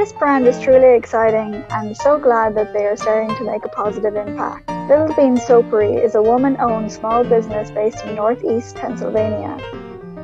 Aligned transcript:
This 0.00 0.12
brand 0.12 0.46
is 0.46 0.58
truly 0.58 0.96
exciting 0.96 1.62
and 1.68 1.94
so 1.94 2.18
glad 2.18 2.54
that 2.54 2.72
they 2.72 2.86
are 2.86 2.96
starting 2.96 3.36
to 3.36 3.44
make 3.44 3.66
a 3.66 3.68
positive 3.68 4.16
impact. 4.16 4.66
Little 4.88 5.14
Bean 5.14 5.36
Soapery 5.36 6.02
is 6.02 6.14
a 6.14 6.22
woman 6.22 6.56
owned 6.58 6.90
small 6.90 7.22
business 7.22 7.70
based 7.70 8.02
in 8.06 8.14
northeast 8.14 8.76
Pennsylvania. 8.76 9.58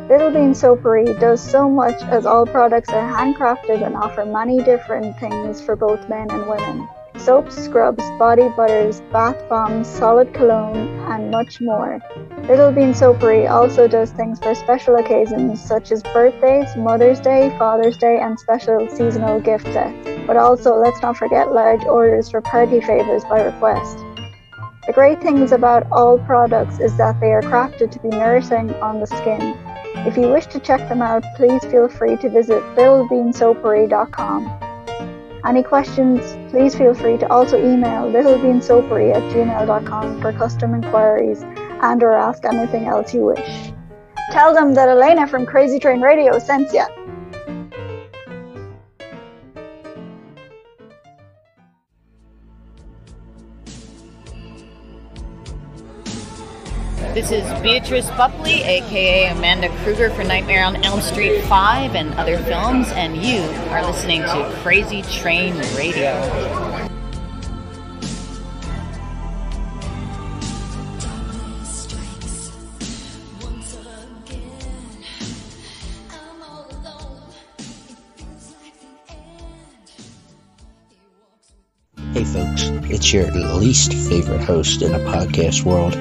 Little 0.09 0.31
Bean 0.31 0.55
Soapery 0.55 1.21
does 1.21 1.43
so 1.43 1.69
much 1.69 2.01
as 2.05 2.25
all 2.25 2.47
products 2.47 2.89
are 2.89 3.07
handcrafted 3.07 3.85
and 3.85 3.95
offer 3.95 4.25
many 4.25 4.63
different 4.63 5.15
things 5.21 5.61
for 5.61 5.77
both 5.77 6.09
men 6.09 6.31
and 6.31 6.49
women. 6.49 6.89
Soaps, 7.19 7.63
scrubs, 7.63 8.05
body 8.19 8.49
butters, 8.57 9.03
bath 9.13 9.47
bombs, 9.51 9.87
solid 9.87 10.33
cologne, 10.33 10.89
and 11.11 11.31
much 11.31 11.61
more. 11.61 12.01
Little 12.49 12.71
Bean 12.71 12.93
Soapery 12.93 13.51
also 13.51 13.89
does 13.89 14.13
things 14.13 14.39
for 14.39 14.55
special 14.55 14.95
occasions 14.95 15.61
such 15.61 15.91
as 15.91 16.01
birthdays, 16.05 16.77
Mother's 16.77 17.19
Day, 17.19 17.53
Father's 17.59 17.99
Day, 17.99 18.21
and 18.21 18.39
special 18.39 18.89
seasonal 18.89 19.41
gift 19.41 19.65
sets. 19.65 20.09
But 20.29 20.37
also, 20.37 20.77
let's 20.77 21.03
not 21.03 21.17
forget 21.17 21.51
large 21.51 21.85
orders 21.87 22.31
for 22.31 22.41
party 22.41 22.81
favors 22.81 23.25
by 23.25 23.43
request. 23.43 23.99
The 24.87 24.93
great 24.93 25.21
things 25.21 25.51
about 25.51 25.91
all 25.91 26.19
products 26.21 26.79
is 26.79 26.97
that 26.99 27.19
they 27.19 27.33
are 27.33 27.43
crafted 27.43 27.91
to 27.91 27.99
be 27.99 28.11
nourishing 28.11 28.73
on 28.75 29.01
the 29.01 29.09
skin. 29.09 29.57
If 30.07 30.17
you 30.17 30.29
wish 30.29 30.47
to 30.47 30.61
check 30.61 30.89
them 30.89 31.03
out, 31.03 31.25
please 31.35 31.65
feel 31.65 31.89
free 31.89 32.17
to 32.19 32.31
visit 32.31 32.63
littlebeansoapery.com. 32.77 34.61
Any 35.45 35.65
questions, 35.65 36.23
please 36.53 36.77
feel 36.77 36.95
free 36.95 37.19
to 37.19 37.29
also 37.29 37.59
email 37.59 38.05
littlebeansoapery 38.05 39.17
at 39.17 39.23
gmail.com 39.33 40.21
for 40.21 40.33
custom 40.33 40.75
inquiries 40.75 41.45
and 41.83 42.03
or 42.03 42.13
ask 42.13 42.45
anything 42.45 42.87
else 42.87 43.13
you 43.15 43.27
wish. 43.27 43.73
Tell 44.33 44.55
them 44.55 44.75
that 44.75 44.89
Elena 44.89 45.27
from 45.27 45.47
Crazy 45.47 45.79
Train 45.79 46.01
Radio 46.01 46.39
sent 46.39 46.73
you. 46.73 46.85
This 57.17 57.31
is 57.31 57.63
Beatrice 57.63 58.11
Boepple, 58.11 58.47
aka 58.47 59.29
Amanda 59.29 59.71
Krueger 59.83 60.11
for 60.11 60.23
Nightmare 60.23 60.63
on 60.63 60.77
Elm 60.85 61.01
Street 61.01 61.41
5 61.45 61.95
and 61.95 62.13
other 62.15 62.37
films, 62.37 62.89
and 62.91 63.17
you 63.17 63.41
are 63.71 63.87
listening 63.87 64.21
to 64.21 64.55
Crazy 64.63 65.01
Train 65.01 65.57
Radio. 65.75 66.76
Hey 82.17 82.25
folks, 82.25 82.65
it's 82.89 83.13
your 83.13 83.29
least 83.31 83.93
favorite 83.93 84.41
host 84.41 84.81
in 84.81 84.93
the 84.93 85.01
podcast 85.01 85.65
world, 85.65 85.93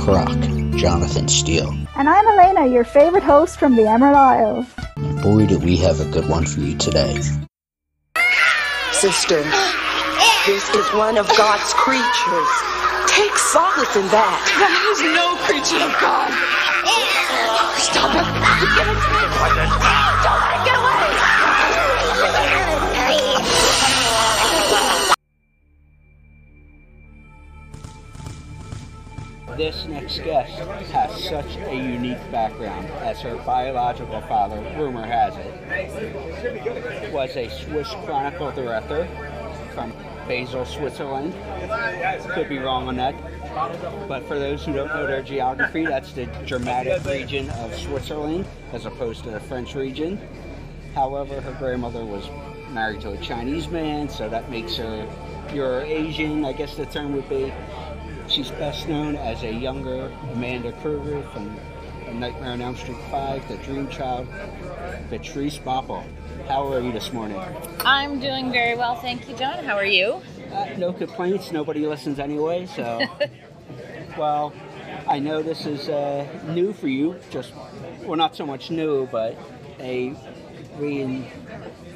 Croc, 0.00 0.38
Jonathan 0.76 1.28
Steele. 1.28 1.74
And 1.96 2.10
I'm 2.10 2.28
Elena, 2.28 2.66
your 2.66 2.84
favorite 2.84 3.22
host 3.22 3.58
from 3.58 3.74
the 3.74 3.88
Emerald 3.88 4.18
Isle. 4.18 4.66
And 4.98 5.22
boy, 5.22 5.46
do 5.46 5.58
we 5.58 5.78
have 5.78 5.98
a 5.98 6.04
good 6.10 6.28
one 6.28 6.44
for 6.44 6.60
you 6.60 6.76
today. 6.76 7.22
Sister, 8.92 9.42
this 10.44 10.68
is 10.76 10.92
one 10.92 11.16
of 11.16 11.26
God's 11.38 11.72
creatures. 11.72 12.52
Take 13.08 13.38
solace 13.38 13.96
in 13.96 14.04
that. 14.12 14.36
That 14.60 14.76
is 14.92 15.00
no 15.08 15.40
creature 15.48 15.80
of 15.80 15.96
God. 15.96 16.36
Stop 17.80 18.12
it. 18.12 18.28
Give 18.76 18.92
it 18.92 18.92
to 18.92 19.08
me. 19.08 19.24
Don't 20.68 20.84
let 20.84 21.00
This 29.56 29.86
next 29.86 30.18
guest 30.18 30.58
has 30.90 31.24
such 31.24 31.56
a 31.56 31.74
unique 31.74 32.18
background, 32.30 32.86
as 33.00 33.20
her 33.20 33.36
biological 33.36 34.20
father, 34.22 34.56
rumor 34.76 35.06
has 35.06 35.34
it, 35.36 37.10
was 37.10 37.34
a 37.36 37.48
Swiss 37.48 37.88
Chronicle 38.04 38.52
director 38.52 39.08
from 39.72 39.94
Basel, 40.28 40.66
Switzerland. 40.66 41.32
Could 42.34 42.50
be 42.50 42.58
wrong 42.58 42.86
on 42.88 42.96
that. 42.96 43.14
But 44.06 44.28
for 44.28 44.38
those 44.38 44.62
who 44.62 44.74
don't 44.74 44.88
know 44.88 45.06
their 45.06 45.22
geography, 45.22 45.86
that's 45.86 46.12
the 46.12 46.26
Germanic 46.44 47.02
region 47.06 47.48
of 47.50 47.74
Switzerland 47.74 48.46
as 48.74 48.84
opposed 48.84 49.24
to 49.24 49.30
the 49.30 49.40
French 49.40 49.74
region. 49.74 50.20
However, 50.94 51.40
her 51.40 51.52
grandmother 51.52 52.04
was 52.04 52.28
married 52.68 53.00
to 53.00 53.12
a 53.12 53.16
Chinese 53.18 53.68
man, 53.68 54.10
so 54.10 54.28
that 54.28 54.50
makes 54.50 54.76
her 54.76 55.08
Eurasian, 55.54 56.44
I 56.44 56.52
guess 56.52 56.76
the 56.76 56.84
term 56.84 57.14
would 57.14 57.28
be. 57.30 57.52
She's 58.28 58.50
best 58.50 58.88
known 58.88 59.14
as 59.16 59.42
a 59.44 59.52
younger 59.52 60.12
Amanda 60.32 60.72
Krueger 60.72 61.22
from 61.32 61.58
Nightmare 62.18 62.52
on 62.52 62.60
Elm 62.60 62.76
Street 62.76 62.98
5, 63.10 63.48
The 63.48 63.56
Dream 63.58 63.88
Child, 63.88 64.26
Beatrice 65.08 65.58
Boepple. 65.58 66.04
How 66.48 66.66
are 66.72 66.80
you 66.80 66.92
this 66.92 67.12
morning? 67.12 67.40
I'm 67.80 68.18
doing 68.18 68.50
very 68.50 68.76
well, 68.76 68.96
thank 68.96 69.28
you, 69.28 69.36
John. 69.36 69.64
How 69.64 69.76
are 69.76 69.86
you? 69.86 70.20
Uh, 70.52 70.66
no 70.76 70.92
complaints. 70.92 71.52
Nobody 71.52 71.86
listens 71.86 72.18
anyway, 72.18 72.66
so. 72.66 73.00
well, 74.18 74.52
I 75.06 75.20
know 75.20 75.42
this 75.42 75.64
is 75.64 75.88
uh, 75.88 76.26
new 76.48 76.72
for 76.72 76.88
you. 76.88 77.16
Just, 77.30 77.52
well, 78.02 78.16
not 78.16 78.34
so 78.34 78.44
much 78.44 78.70
new, 78.70 79.06
but 79.06 79.36
a 79.78 80.14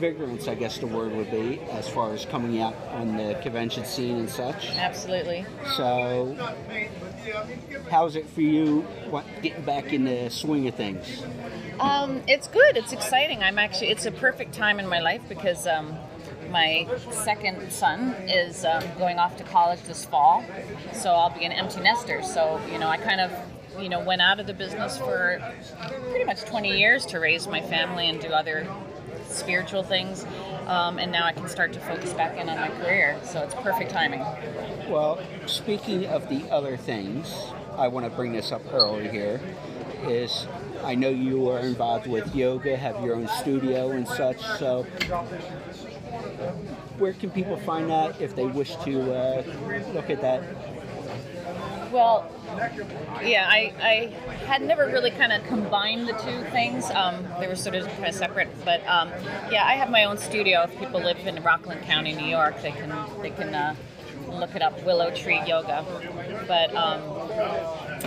reinvigorance, 0.01 0.49
I 0.49 0.55
guess 0.55 0.79
the 0.79 0.87
word 0.87 1.13
would 1.13 1.31
be, 1.31 1.61
as 1.71 1.89
far 1.89 2.13
as 2.13 2.25
coming 2.25 2.61
out 2.61 2.75
on 2.93 3.17
the 3.17 3.39
convention 3.43 3.85
scene 3.85 4.17
and 4.17 4.31
such. 4.31 4.71
Absolutely. 4.71 5.45
So, 5.77 6.37
how's 7.91 8.17
it 8.17 8.29
for 8.31 8.41
you 8.41 8.81
what, 9.11 9.25
getting 9.43 9.65
back 9.65 9.93
in 9.93 10.05
the 10.05 10.31
swing 10.31 10.67
of 10.69 10.75
things? 10.75 11.23
Um, 11.79 12.23
it's 12.27 12.49
good. 12.49 12.77
It's 12.77 12.93
exciting. 12.93 13.43
I'm 13.43 13.59
actually. 13.59 13.89
It's 13.89 14.07
a 14.07 14.13
perfect 14.13 14.55
time 14.55 14.79
in 14.79 14.87
my 14.87 15.01
life 15.01 15.23
because 15.29 15.67
um, 15.67 15.97
my 16.51 16.87
second 17.11 17.71
son 17.71 18.11
is 18.29 18.65
um, 18.65 18.83
going 18.99 19.19
off 19.19 19.37
to 19.39 19.45
college 19.45 19.83
this 19.83 20.05
fall, 20.05 20.45
so 20.93 21.11
I'll 21.11 21.37
be 21.37 21.45
an 21.45 21.53
empty 21.53 21.81
nester. 21.81 22.23
So 22.23 22.61
you 22.71 22.79
know, 22.79 22.89
I 22.89 22.99
kind 22.99 23.21
of 23.21 23.33
you 23.79 23.89
know 23.89 24.01
went 24.01 24.21
out 24.21 24.41
of 24.41 24.47
the 24.47 24.53
business 24.55 24.99
for 24.99 25.41
pretty 26.11 26.25
much 26.25 26.43
20 26.43 26.77
years 26.79 27.07
to 27.07 27.19
raise 27.19 27.47
my 27.47 27.63
family 27.63 28.09
and 28.11 28.21
do 28.21 28.29
other 28.29 28.67
spiritual 29.31 29.83
things. 29.83 30.25
Um, 30.67 30.99
and 30.99 31.11
now 31.11 31.25
I 31.25 31.33
can 31.33 31.49
start 31.49 31.73
to 31.73 31.81
focus 31.81 32.13
back 32.13 32.37
in 32.39 32.49
on 32.49 32.59
my 32.59 32.69
career. 32.69 33.19
So 33.25 33.41
it's 33.41 33.55
perfect 33.55 33.91
timing. 33.91 34.21
Well, 34.89 35.21
speaking 35.47 36.07
of 36.07 36.29
the 36.29 36.49
other 36.51 36.77
things, 36.77 37.35
I 37.77 37.89
want 37.89 38.07
to 38.07 38.11
bring 38.11 38.33
this 38.33 38.53
up 38.53 38.63
early 38.73 39.09
here. 39.09 39.41
Is 40.03 40.47
I 40.83 40.95
know 40.95 41.11
you 41.11 41.51
are 41.51 41.61
involved 41.61 42.07
with 42.07 42.35
yoga, 42.35 42.77
have 42.77 43.05
your 43.05 43.17
own 43.17 43.29
studio 43.29 43.91
and 43.91 44.09
such. 44.09 44.41
So, 44.59 44.85
where 46.99 47.13
can 47.13 47.31
people 47.31 47.57
find 47.59 47.91
that 47.91 48.19
if 48.21 48.35
they 48.35 48.47
wish 48.47 48.77
to 48.77 49.13
uh, 49.13 49.43
look 49.93 50.09
at 50.09 50.23
that? 50.23 50.43
Well, 51.93 52.31
yeah, 53.23 53.49
I, 53.49 53.73
I 53.81 53.95
had 54.47 54.63
never 54.63 54.87
really 54.87 55.11
kind 55.11 55.33
of 55.33 55.43
combined 55.49 56.09
the 56.09 56.13
two 56.13 56.43
things. 56.51 56.89
Um, 56.91 57.27
they 57.41 57.49
were 57.49 57.57
sort 57.57 57.75
of 57.75 57.87
kind 57.89 58.07
of 58.07 58.15
separate, 58.15 58.49
but 58.65 58.87
um, 58.87 59.11
yeah, 59.51 59.65
I 59.65 59.75
have 59.75 59.91
my 59.91 60.05
own 60.05 60.17
studio. 60.17 60.63
If 60.63 60.79
people 60.79 61.01
live 61.01 61.19
in 61.27 61.43
Rockland 61.43 61.83
County, 61.83 62.15
New 62.15 62.27
York, 62.27 62.63
they 62.63 62.71
can 62.71 62.93
they 63.23 63.31
can 63.31 63.55
uh, 63.55 63.75
look 64.29 64.55
it 64.55 64.63
up, 64.63 64.83
Willow 64.85 65.11
Tree 65.11 65.41
Yoga. 65.47 65.85
But 66.47 66.75
um, 66.77 67.03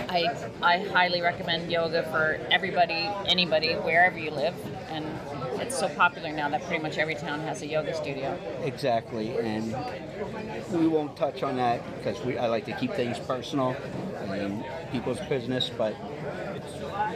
I 0.08 0.34
I 0.62 0.78
highly 0.78 1.20
recommend 1.20 1.70
yoga 1.70 2.04
for 2.04 2.40
everybody, 2.50 3.08
anybody, 3.26 3.74
wherever 3.74 4.18
you 4.18 4.30
live, 4.30 4.54
and 4.88 5.06
it's 5.60 5.78
so 5.78 5.88
popular 5.88 6.32
now 6.32 6.48
that 6.48 6.62
pretty 6.64 6.82
much 6.82 6.98
every 6.98 7.14
town 7.14 7.40
has 7.40 7.62
a 7.62 7.66
yoga 7.66 7.94
studio. 7.94 8.38
Exactly, 8.62 9.36
and 9.38 9.74
we 10.72 10.86
won't 10.86 11.16
touch 11.16 11.42
on 11.42 11.56
that 11.56 11.82
because 11.98 12.20
we 12.24 12.38
I 12.38 12.46
like 12.46 12.64
to 12.66 12.76
keep 12.76 12.92
things 12.94 13.18
personal 13.18 13.76
and 14.28 14.64
people's 14.90 15.20
business, 15.20 15.70
but 15.76 15.94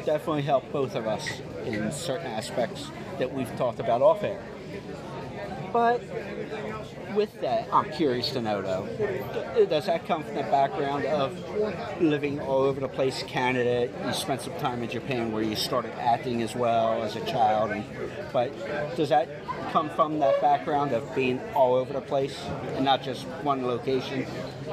definitely 0.05 0.43
helped 0.43 0.73
both 0.73 0.95
of 0.95 1.07
us 1.07 1.41
in 1.65 1.91
certain 1.93 2.27
aspects 2.27 2.91
that 3.19 3.33
we've 3.33 3.55
talked 3.57 3.81
about 3.81 4.03
off 4.03 4.23
air. 4.23 4.41
But 5.73 6.03
with 7.15 7.41
that, 7.41 7.69
I'm 7.73 7.91
curious 7.91 8.31
to 8.31 8.43
know 8.43 8.63
though, 8.63 9.67
does 9.67 9.87
that 9.87 10.07
come 10.07 10.23
from 10.23 10.35
the 10.35 10.43
background 10.43 11.05
of 11.07 12.01
living 12.01 12.41
all 12.41 12.63
over 12.63 12.81
the 12.81 12.89
place, 12.89 13.23
Canada? 13.25 13.91
You 14.05 14.13
spent 14.13 14.43
some 14.43 14.57
time 14.59 14.83
in 14.83 14.89
Japan 14.89 15.33
where 15.33 15.43
you 15.43 15.57
started 15.57 15.93
acting 15.99 16.43
as 16.43 16.55
well 16.55 17.03
as 17.03 17.17
a 17.17 17.25
child, 17.25 17.71
and, 17.73 17.85
but 18.33 18.53
does 18.97 19.09
that 19.11 19.29
come 19.71 19.91
from 19.91 20.19
that 20.21 20.41
background 20.41 20.93
of 20.93 21.15
being 21.15 21.41
all 21.55 21.75
over 21.75 21.93
the 21.93 22.01
place 22.01 22.39
and 22.75 22.85
not 22.85 23.03
just 23.03 23.25
one 23.43 23.67
location? 23.67 24.27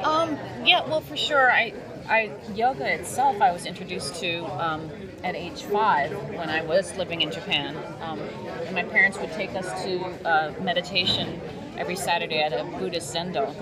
Um, 0.03 0.37
yeah, 0.63 0.85
well, 0.87 1.01
for 1.01 1.17
sure. 1.17 1.51
I, 1.51 1.73
I 2.07 2.31
yoga 2.53 2.85
itself, 2.93 3.41
I 3.41 3.51
was 3.51 3.65
introduced 3.65 4.15
to 4.15 4.45
um, 4.63 4.89
at 5.23 5.35
age 5.35 5.63
five 5.63 6.11
when 6.29 6.49
I 6.49 6.61
was 6.61 6.95
living 6.97 7.21
in 7.21 7.31
Japan. 7.31 7.75
Um, 8.01 8.19
my 8.73 8.83
parents 8.83 9.17
would 9.17 9.31
take 9.31 9.55
us 9.55 9.83
to 9.83 9.99
uh, 10.27 10.53
meditation 10.61 11.41
every 11.77 11.95
Saturday 11.95 12.39
at 12.39 12.53
a 12.53 12.63
Buddhist 12.77 13.13
zendo. 13.13 13.53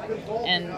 And 0.46 0.74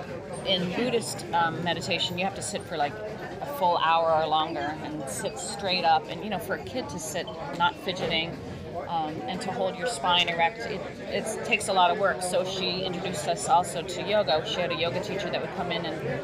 in 0.48 0.72
Buddhist 0.74 1.26
um, 1.34 1.64
meditation, 1.64 2.18
you 2.18 2.26
have 2.26 2.36
to 2.36 2.42
sit 2.42 2.62
for 2.64 2.78
like 2.78 2.94
a 3.42 3.56
full 3.60 3.78
hour 3.78 4.14
or 4.14 4.28
longer 4.28 4.76
and 4.84 5.08
sit 5.10 5.38
straight 5.38 5.84
up. 5.84 6.10
And 6.10 6.24
you 6.24 6.30
know, 6.30 6.40
for 6.40 6.56
a 6.56 6.64
kid 6.64 6.88
to 6.90 7.00
sit 7.00 7.28
not 7.58 7.76
fidgeting 7.76 8.38
um, 8.88 9.16
and 9.28 9.42
to 9.42 9.52
hold 9.52 9.78
your 9.78 9.88
spine 9.88 10.30
erect, 10.30 10.60
it, 10.60 10.82
it 11.10 11.46
takes 11.46 11.68
a 11.68 11.74
lot 11.74 11.92
of 11.92 11.98
work. 11.98 12.22
So 12.22 12.46
she 12.46 12.82
introduced 12.84 13.28
us 13.28 13.50
also 13.50 13.82
to 13.82 14.02
yoga. 14.04 14.46
She 14.46 14.62
had 14.62 14.72
a 14.72 14.76
yoga 14.76 15.02
teacher 15.02 15.30
that 15.30 15.42
would 15.42 15.56
come 15.56 15.72
in 15.72 15.86
and 15.86 16.22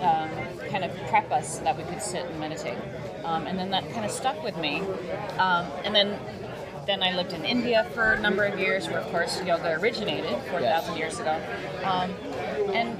um, 0.00 0.68
kind 0.68 0.84
of 0.84 0.96
prep 1.08 1.30
us 1.30 1.58
so 1.58 1.64
that 1.64 1.76
we 1.76 1.84
could 1.84 2.02
sit 2.02 2.24
and 2.24 2.40
meditate. 2.40 2.78
Um, 3.24 3.46
and 3.46 3.58
then 3.58 3.70
that 3.70 3.88
kind 3.92 4.04
of 4.04 4.10
stuck 4.10 4.42
with 4.42 4.56
me. 4.56 4.80
Um, 5.38 5.66
and 5.84 5.94
then 5.94 6.18
then 6.86 7.02
I 7.02 7.14
lived 7.14 7.32
in 7.32 7.44
India 7.44 7.86
for 7.94 8.14
a 8.14 8.20
number 8.20 8.44
of 8.44 8.58
years, 8.58 8.88
where 8.88 8.98
of 8.98 9.06
course 9.12 9.40
yoga 9.44 9.78
originated 9.78 10.36
4,000 10.50 10.62
yes. 10.62 10.98
years 10.98 11.20
ago. 11.20 11.40
Um, 11.84 12.10
and 12.74 12.98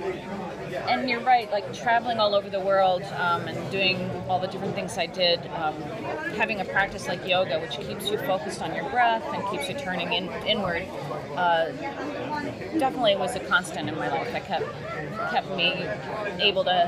and 0.75 1.09
you're 1.09 1.21
right, 1.21 1.51
like 1.51 1.73
traveling 1.75 2.19
all 2.19 2.35
over 2.35 2.49
the 2.49 2.61
world 2.61 3.03
um, 3.03 3.49
and 3.49 3.71
doing 3.71 4.11
all 4.29 4.39
the 4.39 4.47
different 4.47 4.75
things 4.75 4.97
I 4.99 5.07
did, 5.07 5.41
um, 5.49 5.75
having 6.37 6.61
a 6.61 6.65
practice 6.65 7.09
like 7.09 7.27
yoga, 7.27 7.59
which 7.61 7.79
keeps 7.79 8.11
you 8.11 8.19
focused 8.19 8.63
on 8.63 8.75
your 8.75 8.89
breath 8.91 9.25
and 9.35 9.47
keeps 9.51 9.69
you 9.69 9.75
turning 9.79 10.13
in, 10.13 10.29
inward, 10.47 10.87
uh, 11.37 11.71
definitely 12.79 13.17
was 13.17 13.37
a 13.37 13.41
constant 13.41 13.89
in 13.89 13.97
my 13.97 14.09
life. 14.09 14.31
That 14.33 14.47
kept 14.47 14.65
kept 15.31 15.51
me 15.57 15.87
able 16.39 16.65
to 16.65 16.87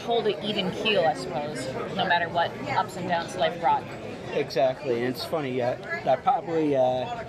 hold 0.00 0.26
an 0.26 0.42
even 0.44 0.70
keel, 0.72 1.04
I 1.04 1.14
suppose, 1.14 1.66
no 1.96 2.04
matter 2.06 2.28
what 2.28 2.50
ups 2.70 2.96
and 2.96 3.08
downs 3.08 3.36
life 3.36 3.58
brought. 3.60 3.84
Exactly, 4.34 5.04
and 5.04 5.14
it's 5.14 5.24
funny. 5.24 5.62
Uh, 5.62 5.76
that 6.04 6.22
probably 6.22 6.76
uh, 6.76 7.24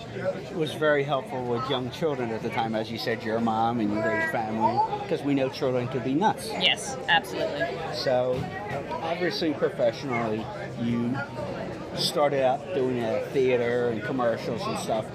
was 0.56 0.74
very 0.74 1.04
helpful 1.04 1.46
with 1.46 1.70
young 1.70 1.92
children 1.92 2.32
at 2.32 2.42
the 2.42 2.50
time, 2.50 2.76
as 2.76 2.92
you 2.92 2.98
said, 2.98 3.24
you're 3.24 3.40
mom 3.40 3.80
and 3.80 3.94
your 3.94 4.30
family, 4.32 4.80
because 5.04 5.22
we 5.22 5.34
know 5.34 5.50
children 5.50 5.88
could 5.88 6.04
be 6.04 6.14
nuts. 6.14 6.50
Yes, 6.60 6.98
absolutely. 7.08 7.78
So, 7.94 8.44
obviously, 9.02 9.54
professionally, 9.54 10.46
you 10.82 11.16
started 11.96 12.44
out 12.44 12.74
doing 12.74 13.00
a 13.00 13.18
uh, 13.18 13.30
theater 13.30 13.90
and 13.90 14.04
commercials 14.04 14.62
and 14.64 14.78
stuff. 14.80 15.06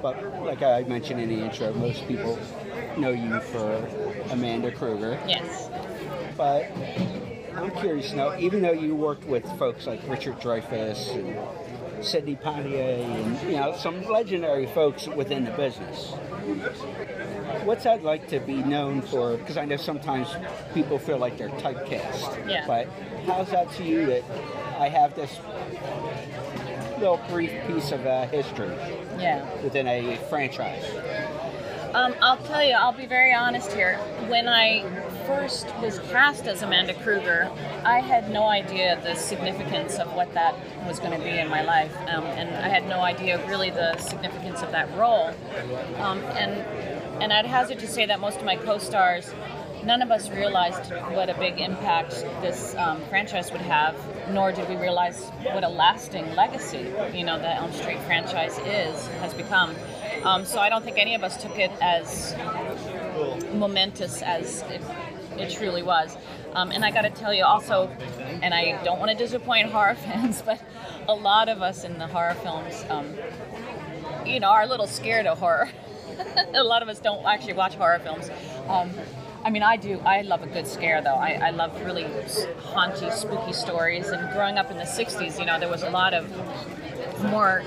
But 0.00 0.44
like 0.44 0.62
I 0.62 0.82
mentioned 0.82 1.20
in 1.20 1.28
the 1.28 1.44
intro, 1.44 1.72
most 1.74 2.06
people 2.08 2.38
know 2.96 3.10
you 3.10 3.40
for 3.40 3.86
Amanda 4.30 4.72
Krueger. 4.72 5.18
Yes. 5.26 5.68
But 6.36 6.70
I'm 7.56 7.70
curious 7.72 8.10
to 8.10 8.16
know, 8.16 8.38
even 8.38 8.62
though 8.62 8.72
you 8.72 8.94
worked 8.94 9.24
with 9.24 9.46
folks 9.58 9.86
like 9.86 10.00
Richard 10.08 10.40
Dreyfuss 10.40 11.14
and 11.14 12.04
Sidney 12.04 12.36
Poitier 12.36 13.04
and 13.04 13.50
you 13.50 13.56
know 13.56 13.76
some 13.76 14.02
legendary 14.04 14.66
folks 14.66 15.06
within 15.06 15.44
the 15.44 15.50
business, 15.52 16.12
what's 17.64 17.84
that 17.84 18.02
like 18.02 18.28
to 18.28 18.40
be 18.40 18.62
known 18.62 19.02
for? 19.02 19.36
Because 19.36 19.56
I 19.56 19.64
know 19.64 19.76
sometimes 19.76 20.28
people 20.74 20.98
feel 20.98 21.18
like 21.18 21.38
they're 21.38 21.48
typecast. 21.50 22.48
Yeah. 22.48 22.66
But 22.66 22.88
how's 23.26 23.50
that 23.50 23.70
to 23.72 23.84
you 23.84 24.06
that 24.06 24.24
I 24.78 24.88
have 24.88 25.14
this 25.14 25.38
little 26.98 27.20
brief 27.28 27.52
piece 27.66 27.92
of 27.92 28.06
uh, 28.06 28.26
history? 28.28 28.74
Yeah. 29.18 29.46
Within 29.62 29.86
a 29.86 30.16
franchise. 30.28 30.84
Um, 31.94 32.14
I'll 32.22 32.38
tell 32.38 32.64
you, 32.64 32.72
I'll 32.72 32.96
be 32.96 33.06
very 33.06 33.34
honest 33.34 33.70
here. 33.72 33.98
When 34.28 34.48
I 34.48 34.80
first 35.26 35.66
was 35.80 35.98
cast 36.10 36.46
as 36.46 36.62
Amanda 36.62 36.94
Krueger, 36.94 37.50
I 37.84 38.00
had 38.00 38.30
no 38.30 38.44
idea 38.44 39.00
the 39.02 39.14
significance 39.14 39.98
of 39.98 40.12
what 40.14 40.32
that 40.34 40.54
was 40.86 40.98
going 40.98 41.18
to 41.18 41.24
be 41.24 41.38
in 41.38 41.48
my 41.48 41.62
life, 41.62 41.94
um, 42.08 42.24
and 42.24 42.48
I 42.50 42.68
had 42.68 42.86
no 42.88 43.00
idea 43.00 43.44
really 43.48 43.70
the 43.70 43.96
significance 43.98 44.62
of 44.62 44.70
that 44.72 44.92
role. 44.96 45.34
Um, 45.98 46.18
and 46.36 46.52
and 47.22 47.32
I'd 47.32 47.46
hazard 47.46 47.78
to 47.80 47.86
say 47.86 48.06
that 48.06 48.18
most 48.18 48.38
of 48.38 48.44
my 48.44 48.56
co-stars, 48.56 49.32
none 49.84 50.02
of 50.02 50.10
us 50.10 50.28
realized 50.30 50.90
what 51.12 51.30
a 51.30 51.34
big 51.34 51.60
impact 51.60 52.10
this 52.40 52.74
um, 52.76 53.00
franchise 53.08 53.52
would 53.52 53.60
have, 53.60 53.96
nor 54.30 54.50
did 54.50 54.68
we 54.68 54.76
realize 54.76 55.22
what 55.52 55.62
a 55.62 55.68
lasting 55.68 56.34
legacy, 56.34 56.92
you 57.14 57.24
know, 57.24 57.38
the 57.38 57.54
Elm 57.54 57.72
Street 57.72 58.00
franchise 58.00 58.58
is 58.58 59.06
has 59.20 59.34
become. 59.34 59.74
Um, 60.24 60.44
so 60.44 60.60
I 60.60 60.68
don't 60.68 60.84
think 60.84 60.98
any 60.98 61.14
of 61.14 61.24
us 61.24 61.40
took 61.40 61.58
it 61.58 61.72
as 61.80 62.34
momentous 63.52 64.22
as 64.22 64.62
it, 64.62 64.80
it 65.38 65.50
truly 65.50 65.82
was. 65.82 66.16
Um, 66.54 66.70
and 66.70 66.84
I 66.84 66.90
got 66.90 67.02
to 67.02 67.10
tell 67.10 67.32
you 67.32 67.44
also, 67.44 67.88
and 68.42 68.52
I 68.52 68.82
don't 68.84 68.98
want 68.98 69.10
to 69.10 69.16
disappoint 69.16 69.70
horror 69.70 69.94
fans, 70.06 70.42
but 70.42 70.60
a 71.08 71.14
lot 71.14 71.48
of 71.48 71.62
us 71.62 71.84
in 71.84 71.98
the 71.98 72.06
horror 72.06 72.34
films, 72.34 72.84
um, 72.88 73.14
you 74.26 74.40
know, 74.40 74.48
are 74.48 74.62
a 74.62 74.66
little 74.66 74.86
scared 74.86 75.26
of 75.26 75.38
horror. 75.38 75.68
a 76.54 76.62
lot 76.62 76.82
of 76.82 76.88
us 76.88 77.00
don't 77.00 77.24
actually 77.24 77.54
watch 77.54 77.74
horror 77.74 77.98
films. 77.98 78.30
Um, 78.68 78.90
I 79.44 79.50
mean, 79.50 79.62
I 79.62 79.76
do. 79.76 79.98
I 80.00 80.22
love 80.22 80.42
a 80.42 80.46
good 80.46 80.66
scare, 80.66 81.02
though. 81.02 81.14
I, 81.14 81.32
I 81.32 81.50
love 81.50 81.80
really 81.82 82.06
haunty, 82.60 83.10
spooky 83.10 83.52
stories. 83.52 84.08
And 84.08 84.32
growing 84.32 84.56
up 84.56 84.70
in 84.70 84.76
the 84.76 84.84
'60s, 84.84 85.40
you 85.40 85.46
know, 85.46 85.58
there 85.58 85.68
was 85.68 85.82
a 85.82 85.90
lot 85.90 86.14
of 86.14 86.30
more 87.24 87.62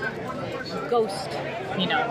ghost, 0.88 1.30
you 1.78 1.86
know, 1.86 2.02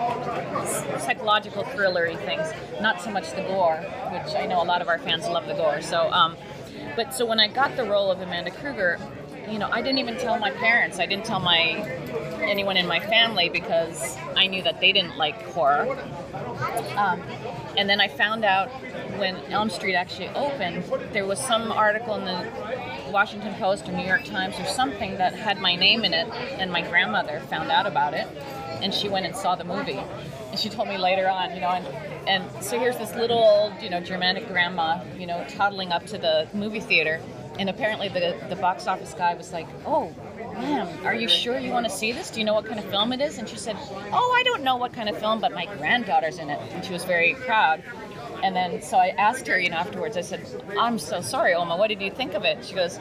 psychological 0.98 1.64
thrillery 1.64 2.16
things. 2.24 2.52
Not 2.80 3.00
so 3.00 3.10
much 3.10 3.30
the 3.32 3.42
gore, 3.42 3.76
which 4.12 4.34
I 4.34 4.46
know 4.46 4.62
a 4.62 4.64
lot 4.64 4.82
of 4.82 4.88
our 4.88 4.98
fans 4.98 5.26
love 5.26 5.46
the 5.46 5.54
gore. 5.54 5.80
So, 5.80 6.10
um, 6.12 6.36
but 6.94 7.14
so 7.14 7.26
when 7.26 7.40
I 7.40 7.48
got 7.48 7.76
the 7.76 7.84
role 7.84 8.10
of 8.10 8.20
Amanda 8.20 8.50
Krueger, 8.50 8.98
you 9.48 9.58
know, 9.58 9.68
I 9.70 9.80
didn't 9.80 9.98
even 9.98 10.16
tell 10.16 10.38
my 10.38 10.50
parents. 10.50 10.98
I 10.98 11.06
didn't 11.06 11.24
tell 11.24 11.40
my 11.40 11.74
anyone 12.42 12.76
in 12.76 12.86
my 12.86 13.00
family 13.00 13.48
because 13.48 14.16
I 14.34 14.46
knew 14.46 14.62
that 14.62 14.80
they 14.80 14.92
didn't 14.92 15.16
like 15.16 15.40
horror. 15.52 15.96
Um, 16.96 17.22
and 17.76 17.88
then 17.88 18.00
I 18.00 18.08
found 18.08 18.44
out 18.44 18.68
when 19.18 19.36
Elm 19.52 19.70
Street 19.70 19.94
actually 19.94 20.28
opened, 20.28 20.84
there 21.12 21.26
was 21.26 21.38
some 21.38 21.70
article 21.70 22.14
in 22.16 22.24
the 22.24 23.10
Washington 23.10 23.54
Post 23.54 23.88
or 23.88 23.92
New 23.92 24.04
York 24.04 24.24
Times 24.24 24.58
or 24.58 24.64
something 24.66 25.16
that 25.18 25.34
had 25.34 25.58
my 25.58 25.76
name 25.76 26.04
in 26.04 26.12
it, 26.12 26.28
and 26.58 26.72
my 26.72 26.82
grandmother 26.82 27.40
found 27.48 27.70
out 27.70 27.86
about 27.86 28.14
it, 28.14 28.26
and 28.82 28.92
she 28.92 29.08
went 29.08 29.26
and 29.26 29.34
saw 29.34 29.54
the 29.54 29.64
movie. 29.64 30.00
And 30.50 30.58
she 30.58 30.68
told 30.68 30.88
me 30.88 30.98
later 30.98 31.28
on, 31.28 31.54
you 31.54 31.60
know, 31.60 31.70
and, 31.70 31.86
and 32.28 32.64
so 32.64 32.78
here's 32.78 32.96
this 32.98 33.14
little 33.14 33.38
old, 33.38 33.72
you 33.80 33.90
know, 33.90 34.00
Germanic 34.00 34.48
grandma, 34.48 35.02
you 35.18 35.26
know, 35.26 35.44
toddling 35.48 35.92
up 35.92 36.06
to 36.06 36.18
the 36.18 36.48
movie 36.54 36.80
theater, 36.80 37.20
and 37.58 37.70
apparently 37.70 38.08
the, 38.08 38.36
the 38.48 38.56
box 38.56 38.86
office 38.86 39.14
guy 39.14 39.34
was 39.34 39.52
like, 39.52 39.66
oh, 39.86 40.14
ma'am, 40.54 41.06
are 41.06 41.14
you 41.14 41.28
sure 41.28 41.58
you 41.58 41.70
want 41.70 41.86
to 41.86 41.90
see 41.90 42.12
this? 42.12 42.30
Do 42.30 42.38
you 42.38 42.44
know 42.44 42.54
what 42.54 42.66
kind 42.66 42.78
of 42.78 42.84
film 42.86 43.12
it 43.12 43.20
is? 43.20 43.38
And 43.38 43.48
she 43.48 43.56
said, 43.56 43.76
oh, 43.80 44.34
I 44.36 44.42
don't 44.42 44.62
know 44.62 44.76
what 44.76 44.92
kind 44.92 45.08
of 45.08 45.18
film, 45.18 45.40
but 45.40 45.52
my 45.52 45.66
granddaughter's 45.76 46.38
in 46.38 46.50
it. 46.50 46.60
And 46.72 46.84
she 46.84 46.92
was 46.92 47.04
very 47.04 47.34
proud. 47.34 47.82
And 48.42 48.54
then, 48.54 48.82
so 48.82 48.96
I 48.98 49.08
asked 49.08 49.46
her, 49.48 49.58
you 49.58 49.70
know, 49.70 49.76
afterwards, 49.76 50.16
I 50.16 50.20
said, 50.20 50.46
I'm 50.78 50.98
so 50.98 51.20
sorry, 51.20 51.54
Oma, 51.54 51.76
what 51.76 51.88
did 51.88 52.00
you 52.00 52.10
think 52.10 52.34
of 52.34 52.44
it? 52.44 52.64
She 52.64 52.74
goes, 52.74 52.98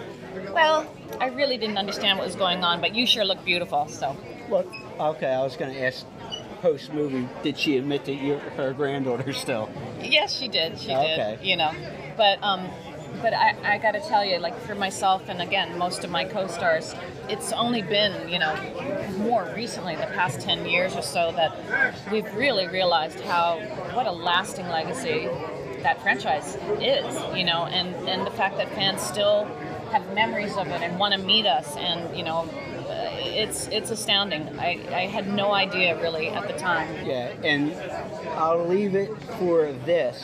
well, 0.54 0.88
I 1.20 1.28
really 1.28 1.58
didn't 1.58 1.78
understand 1.78 2.18
what 2.18 2.26
was 2.26 2.36
going 2.36 2.64
on, 2.64 2.82
but 2.82 2.96
you 2.96 3.06
sure 3.06 3.26
look 3.26 3.44
beautiful, 3.46 3.88
so. 3.88 4.16
Well, 4.50 4.66
okay, 5.00 5.28
I 5.34 5.42
was 5.44 5.56
going 5.56 5.74
to 5.74 5.82
ask 5.84 6.06
post 6.62 6.94
movie, 6.94 7.28
did 7.44 7.58
she 7.58 7.78
admit 7.78 8.06
that 8.06 8.16
you're 8.16 8.40
her 8.40 8.74
granddaughter 8.74 9.34
still? 9.34 9.70
Yes, 10.02 10.34
she 10.36 10.48
did. 10.48 10.80
She 10.80 10.92
Okay. 10.92 11.38
did. 11.40 11.46
You 11.48 11.58
know, 11.58 11.72
but 12.18 12.42
um, 12.42 12.70
but 13.22 13.34
I, 13.34 13.56
I 13.64 13.78
got 13.78 13.92
to 13.92 14.00
tell 14.02 14.24
you, 14.26 14.38
like 14.40 14.58
for 14.62 14.76
myself 14.76 15.30
and 15.30 15.42
again 15.42 15.78
most 15.78 16.04
of 16.04 16.10
my 16.12 16.24
co-stars, 16.26 16.96
it's 17.30 17.52
only 17.54 17.82
been 17.82 18.30
you 18.30 18.40
know 18.40 18.56
more 19.18 19.52
recently, 19.56 19.96
the 19.96 20.08
past 20.08 20.42
ten 20.42 20.66
years 20.66 20.96
or 20.96 21.02
so, 21.02 21.32
that 21.34 21.56
we've 22.12 22.32
really 22.36 22.68
realized 22.68 23.20
how 23.22 23.60
what 23.94 24.06
a 24.08 24.12
lasting 24.12 24.68
legacy 24.68 25.28
that 25.84 26.02
franchise 26.02 26.56
is. 26.82 27.38
You 27.38 27.46
know, 27.46 27.66
and 27.66 27.96
and 28.08 28.26
the 28.26 28.32
fact 28.32 28.58
that 28.58 28.74
fans 28.74 29.02
still 29.02 29.46
have 29.92 30.14
memories 30.14 30.56
of 30.58 30.68
it 30.68 30.82
and 30.82 31.00
want 31.00 31.14
to 31.14 31.20
meet 31.20 31.46
us, 31.46 31.76
and 31.78 32.16
you 32.18 32.24
know. 32.24 32.40
uh, 32.90 33.12
It's 33.46 33.68
it's 33.68 33.92
astounding. 33.92 34.44
I, 34.60 34.80
I 35.02 35.08
had 35.08 35.28
no 35.28 35.52
idea 35.52 36.00
really 36.02 36.30
at 36.30 36.48
the 36.48 36.54
time. 36.54 36.88
Yeah, 37.06 37.34
and 37.44 37.74
I'll 38.38 38.66
leave 38.66 38.96
it 38.96 39.12
for 39.40 39.74
this 39.86 40.18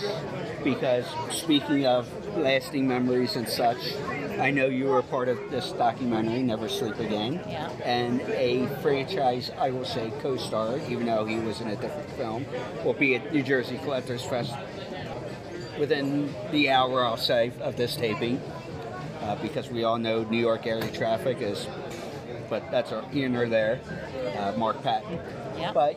because 0.64 1.06
speaking 1.30 1.86
of 1.86 2.08
lasting 2.36 2.88
memories 2.88 3.36
and 3.36 3.48
such, 3.48 3.78
I 4.40 4.52
know 4.52 4.68
you 4.68 4.86
were 4.88 5.02
part 5.02 5.28
of 5.28 5.52
this 5.52 5.72
documentary, 5.72 6.42
Never 6.42 6.68
Sleep 6.68 6.98
Again. 7.00 7.42
Yeah. 7.48 7.70
And 7.84 8.22
a 8.22 8.68
franchise, 8.82 9.52
I 9.58 9.72
will 9.72 9.86
say, 9.86 10.12
co 10.22 10.38
star, 10.38 10.78
even 10.90 11.06
though 11.06 11.26
he 11.26 11.38
was 11.38 11.62
in 11.62 11.68
a 11.68 11.76
different 11.76 12.10
film, 12.12 12.46
will 12.84 12.94
be 12.94 13.16
at 13.16 13.34
New 13.34 13.44
Jersey 13.44 13.78
Collectors 13.80 14.24
Fest 14.24 14.54
within 15.80 16.34
the 16.52 16.70
hour, 16.70 17.04
I'll 17.04 17.18
say, 17.18 17.52
of 17.62 17.76
this 17.76 17.96
taping. 17.96 18.42
Uh, 19.22 19.36
because 19.36 19.70
we 19.70 19.84
all 19.84 20.00
know 20.00 20.24
New 20.24 20.40
York 20.40 20.66
area 20.66 20.92
traffic 20.92 21.42
is, 21.42 21.68
but 22.50 22.70
that's 22.72 22.92
our 22.92 23.06
nor 23.14 23.48
there. 23.48 23.80
Uh, 24.38 24.52
Mark 24.58 24.82
Patton. 24.82 25.20
Yeah. 25.58 25.72
But 25.72 25.96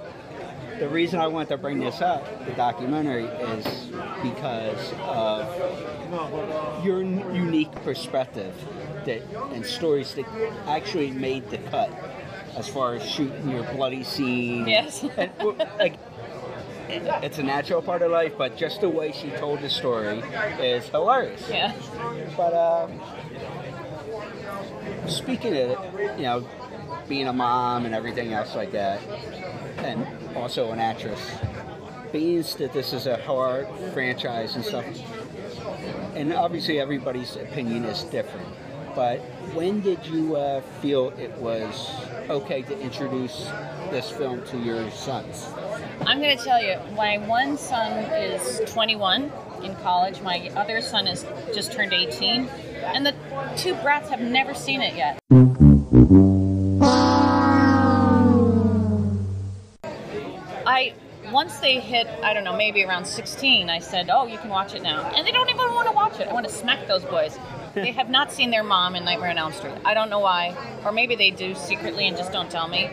the 0.78 0.88
reason 0.88 1.20
I 1.20 1.26
want 1.28 1.48
to 1.48 1.56
bring 1.56 1.80
this 1.80 2.02
up, 2.02 2.46
the 2.46 2.52
documentary, 2.52 3.24
is 3.24 3.83
because 4.22 4.92
of 5.00 6.84
your 6.84 7.02
unique 7.02 7.72
perspective 7.82 8.54
that 9.04 9.22
and 9.52 9.64
stories 9.64 10.14
that 10.14 10.26
actually 10.66 11.10
made 11.10 11.48
the 11.50 11.58
cut 11.58 11.90
as 12.56 12.68
far 12.68 12.94
as 12.94 13.08
shooting 13.08 13.48
your 13.48 13.64
bloody 13.74 14.04
scene. 14.04 14.66
Yes. 14.66 15.04
And, 15.16 15.30
like, 15.78 15.96
it's 16.88 17.38
a 17.38 17.42
natural 17.42 17.82
part 17.82 18.02
of 18.02 18.10
life, 18.10 18.34
but 18.38 18.56
just 18.56 18.80
the 18.80 18.88
way 18.88 19.12
she 19.12 19.30
told 19.30 19.60
the 19.60 19.70
story 19.70 20.22
is 20.60 20.88
hilarious. 20.88 21.48
Yeah. 21.48 21.72
But 22.36 22.54
um, 22.54 23.00
speaking 25.08 25.56
of 25.56 25.70
it, 25.70 25.78
you 26.16 26.24
know, 26.24 26.48
being 27.08 27.26
a 27.26 27.32
mom 27.32 27.84
and 27.86 27.94
everything 27.94 28.32
else 28.32 28.54
like 28.54 28.72
that, 28.72 29.02
and 29.78 30.06
also 30.36 30.70
an 30.72 30.78
actress, 30.78 31.20
that 32.14 32.73
this 32.73 32.92
is 32.92 33.09
a 33.09 33.16
horror 33.16 33.66
franchise 33.92 34.54
and 34.54 34.64
stuff, 34.64 34.85
and 36.14 36.33
obviously 36.33 36.78
everybody's 36.78 37.35
opinion 37.35 37.85
is 37.85 38.04
different. 38.04 38.47
But 38.94 39.18
when 39.52 39.80
did 39.80 40.06
you 40.06 40.37
uh, 40.37 40.61
feel 40.80 41.09
it 41.18 41.33
was 41.38 41.90
okay 42.30 42.62
to 42.62 42.80
introduce 42.80 43.50
this 43.90 44.12
film 44.12 44.44
to 44.47 44.59
your 44.59 44.88
sons? 44.92 45.49
I'm 46.06 46.21
going 46.21 46.38
to 46.38 46.44
tell 46.44 46.62
you, 46.62 46.78
my 46.94 47.18
one 47.18 47.59
son 47.59 47.90
is 48.12 48.61
21 48.71 49.33
in 49.64 49.75
college. 49.83 50.21
My 50.21 50.52
other 50.54 50.80
son 50.83 51.09
is 51.09 51.26
just 51.52 51.73
turned 51.73 51.92
18, 51.92 52.47
and 52.94 53.04
the 53.04 53.14
two 53.56 53.75
brats 53.83 54.09
have 54.11 54.21
never 54.21 54.54
seen 54.54 54.83
it 54.83 54.94
yet. 54.94 55.18
Once 61.34 61.58
they 61.58 61.80
hit, 61.80 62.06
I 62.22 62.32
don't 62.32 62.44
know, 62.44 62.56
maybe 62.56 62.84
around 62.84 63.04
16, 63.06 63.68
I 63.68 63.80
said, 63.80 64.08
"Oh, 64.08 64.26
you 64.26 64.38
can 64.38 64.48
watch 64.48 64.72
it 64.72 64.82
now," 64.82 65.02
and 65.16 65.26
they 65.26 65.32
don't 65.32 65.50
even 65.50 65.74
want 65.74 65.88
to 65.88 65.92
watch 65.92 66.20
it. 66.20 66.28
I 66.28 66.32
want 66.32 66.46
to 66.46 66.52
smack 66.52 66.86
those 66.86 67.04
boys. 67.04 67.36
they 67.74 67.90
have 67.90 68.08
not 68.08 68.32
seen 68.32 68.50
their 68.50 68.62
mom 68.62 68.94
in 68.94 69.04
Nightmare 69.04 69.30
on 69.30 69.38
Elm 69.38 69.52
Street. 69.52 69.74
I 69.84 69.94
don't 69.94 70.08
know 70.08 70.20
why, 70.20 70.56
or 70.84 70.92
maybe 70.92 71.16
they 71.16 71.30
do 71.30 71.56
secretly 71.56 72.06
and 72.06 72.16
just 72.16 72.30
don't 72.32 72.50
tell 72.50 72.68
me. 72.68 72.88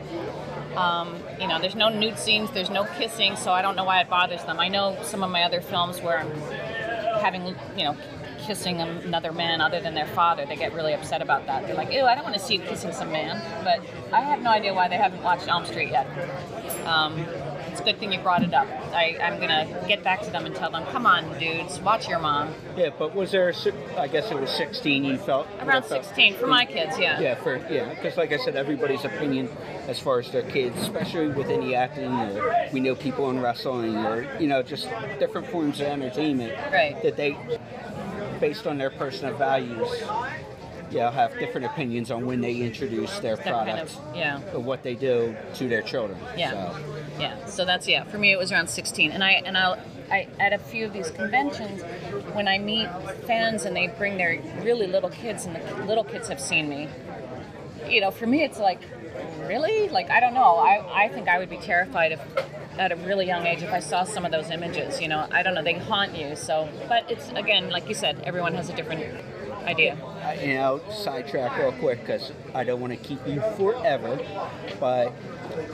Um, 0.76 1.22
you 1.40 1.48
know, 1.48 1.60
there's 1.60 1.76
no 1.76 1.90
nude 1.90 2.18
scenes, 2.18 2.50
there's 2.52 2.72
no 2.72 2.86
kissing, 2.98 3.36
so 3.36 3.52
I 3.52 3.62
don't 3.62 3.76
know 3.76 3.84
why 3.84 4.02
it 4.02 4.10
bothers 4.10 4.44
them. 4.46 4.60
I 4.60 4.70
know 4.70 4.98
some 5.04 5.22
of 5.22 5.30
my 5.30 5.44
other 5.44 5.62
films 5.62 6.02
where 6.02 6.18
I'm 6.18 6.32
having, 7.22 7.46
you 7.78 7.84
know, 7.84 7.98
kissing 8.40 8.82
another 8.82 9.32
man 9.32 9.62
other 9.62 9.80
than 9.80 9.94
their 9.94 10.08
father, 10.08 10.46
they 10.46 10.56
get 10.56 10.74
really 10.74 10.94
upset 10.94 11.22
about 11.22 11.46
that. 11.46 11.68
They're 11.68 11.76
like, 11.76 11.92
ew, 11.92 12.06
I 12.06 12.16
don't 12.16 12.24
want 12.24 12.36
to 12.36 12.42
see 12.42 12.56
you 12.56 12.62
kissing 12.62 12.92
some 12.92 13.12
man. 13.12 13.40
But 13.64 13.82
I 14.12 14.22
have 14.22 14.42
no 14.42 14.50
idea 14.50 14.74
why 14.74 14.88
they 14.88 14.98
haven't 14.98 15.22
watched 15.22 15.48
Elm 15.48 15.66
Street 15.66 15.92
yet. 15.92 16.08
Um, 16.88 17.24
it's 17.72 17.80
a 17.80 17.84
good 17.84 18.00
thing 18.00 18.12
you 18.12 18.20
brought 18.20 18.44
it 18.44 18.54
up. 18.54 18.68
I, 18.94 19.18
I'm 19.22 19.38
going 19.38 19.50
to 19.50 19.88
get 19.88 20.04
back 20.04 20.22
to 20.24 20.30
them 20.30 20.46
and 20.46 20.54
tell 20.56 20.70
them, 20.70 20.86
come 20.88 21.06
on, 21.06 21.40
dudes, 21.40 21.80
watch 21.80 22.08
your 22.10 22.20
mom. 22.20 22.54
Yeah, 22.76 22.90
but 22.98 23.16
was 23.16 23.32
there? 23.32 23.54
I 23.98 24.08
guess 24.08 24.30
it 24.30 24.40
was 24.40 24.50
16. 24.52 25.04
You 25.06 25.18
felt 25.18 25.48
Around 25.62 25.84
felt- 25.86 26.04
16 26.06 26.36
for 26.36 26.48
my 26.48 26.66
kids, 26.66 27.00
yeah. 27.00 27.20
Yeah, 27.20 27.36
for 27.36 27.56
yeah, 27.72 27.90
because 27.94 28.18
like 28.18 28.32
I 28.32 28.38
said, 28.38 28.56
everybody's 28.56 29.06
opinion 29.06 29.50
as 29.88 30.00
far 30.00 30.20
as 30.20 30.30
their 30.32 30.44
kids, 30.44 30.76
especially 30.82 31.30
with 31.30 31.48
any 31.48 31.74
acting, 31.76 32.12
or 32.12 32.68
we 32.74 32.80
know 32.80 32.96
people 32.96 33.30
in 33.30 33.40
wrestling, 33.42 33.96
or 33.98 34.28
you 34.40 34.48
know, 34.48 34.62
just 34.62 34.90
different 35.20 35.48
forms 35.48 35.80
of 35.80 35.88
entertainment, 35.88 36.54
Right. 36.72 37.02
That 37.04 37.16
they, 37.16 37.38
based 38.40 38.68
on 38.68 38.78
their 38.78 38.90
personal 38.90 39.36
values, 39.38 39.88
yeah, 40.92 41.10
have 41.12 41.38
different 41.40 41.66
opinions 41.66 42.12
on 42.12 42.26
when 42.26 42.42
they 42.42 42.56
introduce 42.58 43.20
their 43.20 43.36
That 43.36 43.46
kind 43.46 43.66
products, 43.70 43.98
of- 43.98 44.16
yeah. 44.16 44.40
or 44.54 44.60
what 44.60 44.84
they 44.84 44.96
do 44.96 45.36
to 45.56 45.68
their 45.70 45.82
children. 45.82 46.20
Yeah. 46.38 46.52
So, 46.52 46.80
Yeah. 47.20 47.46
So 47.46 47.66
that's 47.66 47.88
yeah. 47.88 48.04
For 48.06 48.18
me, 48.18 48.32
it 48.32 48.38
was 48.38 48.52
around 48.52 48.68
16, 48.70 49.12
and 49.12 49.24
I 49.24 49.32
and 49.46 49.58
I, 49.58 49.80
I 50.12 50.28
at 50.40 50.54
a 50.54 50.58
few 50.58 50.86
of 50.86 50.94
these 50.94 51.10
conventions, 51.12 51.82
when 52.34 52.48
I 52.48 52.58
meet 52.60 52.88
fans 53.26 53.66
and 53.66 53.76
they 53.76 53.88
bring 53.88 54.18
their 54.18 54.42
really 54.64 54.88
little 54.88 55.10
kids, 55.10 55.46
and 55.46 55.56
the 55.56 55.86
little 55.86 56.04
kids 56.04 56.28
have 56.30 56.40
seen 56.40 56.68
me. 56.70 56.88
You 57.88 58.02
know, 58.02 58.12
for 58.12 58.28
me, 58.28 58.44
it's 58.44 58.60
like, 58.60 58.82
really? 59.48 59.90
Like 59.90 60.10
I 60.10 60.20
don't 60.20 60.34
know. 60.34 60.56
I 60.58 61.06
I 61.06 61.08
think 61.10 61.28
I 61.28 61.40
would 61.40 61.50
be 61.50 61.58
terrified 61.58 62.12
if. 62.14 62.22
At 62.80 62.94
a 62.94 62.96
really 62.96 63.28
young 63.28 63.46
age, 63.46 63.62
if 63.62 63.70
I 63.74 63.80
saw 63.82 64.06
some 64.06 64.24
of 64.26 64.32
those 64.32 64.50
images, 64.50 65.02
you 65.02 65.10
know, 65.10 65.28
I 65.30 65.44
don't 65.44 65.54
know, 65.56 65.62
they 65.62 65.74
haunt 65.74 66.18
you. 66.18 66.38
So, 66.38 66.70
but 66.88 67.12
it's 67.12 67.30
again, 67.32 67.70
like 67.70 67.90
you 67.90 67.94
said, 67.94 68.22
everyone 68.24 68.54
has 68.56 68.70
a 68.70 68.74
different 68.74 69.04
idea. 69.66 69.98
I- 70.24 70.34
you 70.36 70.54
know, 70.56 70.82
sidetrack 70.90 71.58
real 71.58 71.72
quick 71.74 72.02
because 72.02 72.32
I 72.54 72.64
don't 72.64 72.80
want 72.82 72.94
to 72.94 72.98
keep 72.98 73.26
you 73.28 73.42
forever, 73.58 74.20
but 74.80 75.12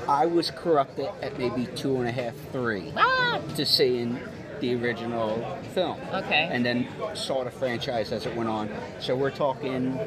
I 0.08 0.26
was 0.26 0.52
corrupted 0.52 1.10
at 1.22 1.38
maybe 1.38 1.66
two 1.76 1.98
and 1.98 2.08
a 2.08 2.12
half, 2.12 2.34
three 2.52 2.92
Ah! 2.96 3.40
to 3.56 3.66
seeing 3.66 4.20
the 4.60 4.74
original 4.76 5.46
film. 5.74 6.00
Okay. 6.14 6.48
And 6.52 6.66
then 6.66 6.88
saw 7.14 7.44
the 7.44 7.52
franchise 7.52 8.12
as 8.12 8.26
it 8.26 8.36
went 8.36 8.50
on. 8.50 8.70
So 9.00 9.16
we're 9.16 9.30
talking 9.32 10.00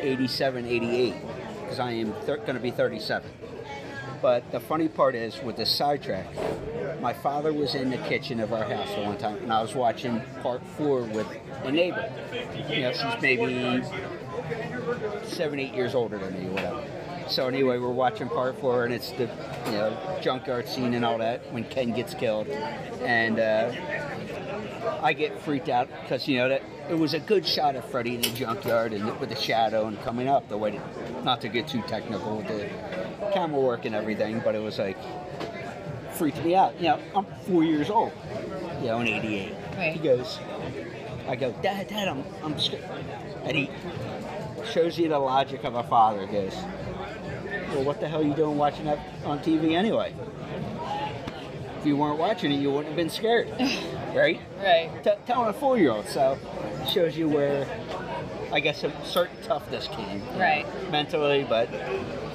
87, 0.00 0.66
88, 0.66 1.14
because 1.62 1.80
I 1.80 1.92
am 1.92 2.12
thir- 2.24 2.36
going 2.36 2.54
to 2.54 2.60
be 2.60 2.70
37. 2.70 3.28
But 4.20 4.50
the 4.52 4.60
funny 4.60 4.88
part 4.88 5.14
is 5.14 5.40
with 5.42 5.56
the 5.56 5.66
sidetrack, 5.66 6.26
my 7.00 7.12
father 7.12 7.52
was 7.52 7.74
in 7.74 7.90
the 7.90 7.98
kitchen 7.98 8.40
of 8.40 8.52
our 8.52 8.64
house 8.64 8.88
one 8.96 9.18
time, 9.18 9.36
and 9.36 9.52
I 9.52 9.60
was 9.60 9.74
watching 9.74 10.22
part 10.42 10.62
four 10.76 11.02
with 11.02 11.26
a 11.64 11.70
neighbor. 11.70 12.10
You 12.68 12.82
know, 12.82 12.92
she's 12.92 13.22
maybe 13.22 13.82
seven, 15.24 15.58
eight 15.58 15.74
years 15.74 15.94
older 15.94 16.18
than 16.18 16.32
me, 16.42 16.48
whatever. 16.48 16.82
So 17.28 17.48
anyway, 17.48 17.78
we're 17.78 17.90
watching 17.90 18.28
part 18.28 18.58
four, 18.60 18.84
and 18.84 18.92
it's 18.92 19.10
the 19.12 19.28
you 19.66 19.72
know 19.72 20.18
junkyard 20.22 20.68
scene 20.68 20.94
and 20.94 21.04
all 21.04 21.18
that 21.18 21.52
when 21.52 21.64
Ken 21.64 21.92
gets 21.92 22.14
killed, 22.14 22.48
and 22.48 23.38
uh, 23.38 23.72
I 25.02 25.12
get 25.14 25.40
freaked 25.40 25.68
out 25.68 25.88
because 26.02 26.28
you 26.28 26.38
know 26.38 26.48
that 26.50 26.62
it 26.90 26.98
was 26.98 27.14
a 27.14 27.20
good 27.20 27.46
shot 27.46 27.76
of 27.76 27.84
Freddy 27.86 28.14
in 28.16 28.20
the 28.20 28.30
junkyard 28.30 28.92
and 28.92 29.18
with 29.18 29.30
the 29.30 29.36
shadow 29.36 29.86
and 29.86 30.00
coming 30.02 30.28
up 30.28 30.48
the 30.48 30.58
way. 30.58 30.72
To, 30.72 31.22
not 31.24 31.40
to 31.40 31.48
get 31.48 31.66
too 31.66 31.82
technical 31.82 32.38
with 32.38 32.48
the 32.48 32.68
camera 33.34 33.60
work 33.60 33.84
and 33.84 33.94
everything, 33.94 34.40
but 34.44 34.54
it 34.54 34.62
was 34.62 34.78
like 34.78 34.96
freaked 36.14 36.42
me 36.44 36.54
out. 36.54 36.76
You 36.80 36.88
know, 36.88 37.00
I'm 37.14 37.26
four 37.46 37.64
years 37.64 37.90
old. 37.90 38.12
You 38.80 38.86
know, 38.86 39.00
in 39.00 39.08
'88. 39.08 39.54
Right. 39.76 39.92
He 39.92 39.98
goes, 39.98 40.38
I 41.28 41.36
go, 41.36 41.52
Dad, 41.62 41.88
Dad, 41.88 42.06
I'm, 42.08 42.24
I'm 42.42 42.58
scared. 42.58 42.84
And 43.44 43.56
he 43.56 43.70
shows 44.70 44.98
you 44.98 45.08
the 45.08 45.18
logic 45.18 45.64
of 45.64 45.74
a 45.74 45.82
father. 45.82 46.26
He 46.26 46.32
Goes, 46.32 46.54
well, 47.72 47.84
what 47.84 48.00
the 48.00 48.08
hell 48.08 48.20
are 48.20 48.24
you 48.24 48.34
doing 48.34 48.56
watching 48.56 48.84
that 48.84 48.98
on 49.24 49.38
TV 49.40 49.72
anyway? 49.74 50.14
If 51.80 51.86
you 51.86 51.96
weren't 51.96 52.18
watching 52.18 52.52
it, 52.52 52.56
you 52.56 52.70
wouldn't 52.70 52.88
have 52.88 52.96
been 52.96 53.10
scared, 53.10 53.48
right? 54.14 54.40
Right. 54.58 54.90
T- 55.02 55.10
telling 55.26 55.48
a 55.48 55.52
four-year-old, 55.52 56.08
so 56.08 56.38
shows 56.88 57.16
you 57.16 57.28
where, 57.28 57.66
I 58.54 58.60
guess, 58.60 58.84
a 58.84 58.92
certain 59.04 59.36
toughness 59.42 59.88
came. 59.88 60.22
Right. 60.38 60.64
Mentally, 60.88 61.44
but 61.48 61.68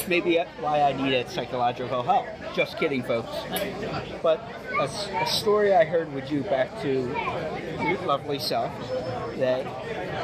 maybe 0.09 0.37
why 0.59 0.81
I 0.81 0.91
needed 0.91 1.29
psychological 1.29 2.03
help. 2.03 2.27
Just 2.53 2.77
kidding, 2.77 3.03
folks. 3.03 3.31
But 4.21 4.41
a 4.81 5.25
story 5.25 5.73
I 5.73 5.85
heard 5.85 6.13
with 6.13 6.29
you 6.29 6.41
back 6.43 6.81
to 6.81 6.89
your 7.81 7.97
lovely 8.05 8.37
self 8.37 8.69
that 9.37 9.65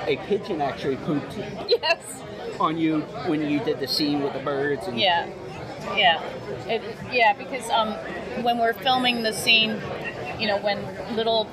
a 0.06 0.18
pigeon 0.28 0.62
actually 0.62 0.98
pooped 0.98 1.38
Yes. 1.70 2.22
on 2.60 2.78
you 2.78 3.00
when 3.28 3.42
you 3.50 3.62
did 3.62 3.80
the 3.80 3.88
scene 3.88 4.22
with 4.22 4.34
the 4.34 4.40
birds 4.40 4.88
and 4.88 5.00
Yeah, 5.00 5.30
yeah, 5.96 6.22
it, 6.68 6.82
yeah. 7.10 7.32
Because 7.38 7.70
um, 7.70 7.94
when 8.44 8.58
we're 8.58 8.74
filming 8.74 9.24
the 9.24 9.32
scene, 9.32 9.82
you 10.40 10.48
know, 10.48 10.58
when 10.58 10.84
little 11.16 11.48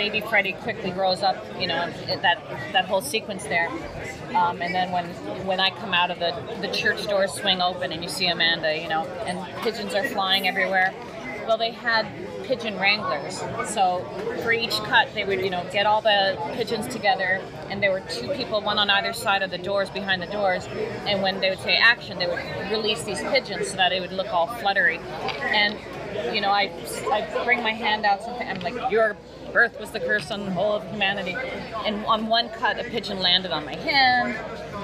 baby 0.00 0.22
Freddy 0.22 0.52
quickly 0.52 0.90
grows 0.90 1.22
up, 1.22 1.36
you 1.60 1.66
know, 1.66 1.90
that 2.22 2.42
that 2.72 2.86
whole 2.86 3.02
sequence 3.02 3.44
there, 3.44 3.68
um, 4.34 4.62
and 4.62 4.74
then 4.74 4.90
when 4.92 5.04
when 5.46 5.60
I 5.60 5.68
come 5.68 5.92
out 5.92 6.10
of 6.10 6.18
the 6.18 6.32
the 6.66 6.72
church 6.72 7.06
doors 7.06 7.34
swing 7.34 7.60
open 7.60 7.92
and 7.92 8.02
you 8.02 8.08
see 8.08 8.26
Amanda, 8.26 8.74
you 8.80 8.88
know, 8.88 9.04
and 9.26 9.36
pigeons 9.62 9.94
are 9.94 10.04
flying 10.04 10.48
everywhere. 10.48 10.94
Well, 11.46 11.58
they 11.58 11.72
had 11.72 12.06
pigeon 12.50 12.76
wranglers, 12.80 13.38
so 13.72 14.04
for 14.42 14.50
each 14.50 14.74
cut 14.82 15.06
they 15.14 15.24
would, 15.24 15.40
you 15.40 15.50
know, 15.50 15.64
get 15.70 15.86
all 15.86 16.00
the 16.00 16.36
pigeons 16.54 16.88
together, 16.88 17.40
and 17.68 17.80
there 17.80 17.92
were 17.92 18.00
two 18.10 18.28
people, 18.30 18.60
one 18.60 18.76
on 18.76 18.90
either 18.90 19.12
side 19.12 19.44
of 19.44 19.52
the 19.52 19.58
doors, 19.58 19.88
behind 19.88 20.20
the 20.20 20.26
doors, 20.26 20.66
and 21.06 21.22
when 21.22 21.38
they 21.40 21.48
would 21.48 21.60
say 21.60 21.76
action, 21.76 22.18
they 22.18 22.26
would 22.26 22.42
release 22.72 23.04
these 23.04 23.20
pigeons 23.20 23.68
so 23.68 23.76
that 23.76 23.92
it 23.92 24.00
would 24.00 24.10
look 24.10 24.26
all 24.34 24.48
fluttery, 24.48 24.98
and 25.42 25.78
you 26.34 26.40
know, 26.40 26.50
I 26.50 26.72
I 27.12 27.44
bring 27.44 27.62
my 27.62 27.72
hand 27.72 28.04
out, 28.04 28.20
something, 28.20 28.48
I'm 28.48 28.58
like, 28.60 28.90
your 28.90 29.16
birth 29.52 29.78
was 29.78 29.92
the 29.92 30.00
curse 30.00 30.32
on 30.32 30.46
the 30.46 30.50
whole 30.50 30.72
of 30.72 30.90
humanity, 30.90 31.36
and 31.86 32.04
on 32.06 32.26
one 32.26 32.48
cut 32.48 32.80
a 32.80 32.84
pigeon 32.84 33.20
landed 33.20 33.52
on 33.52 33.64
my 33.64 33.76
hand. 33.76 34.36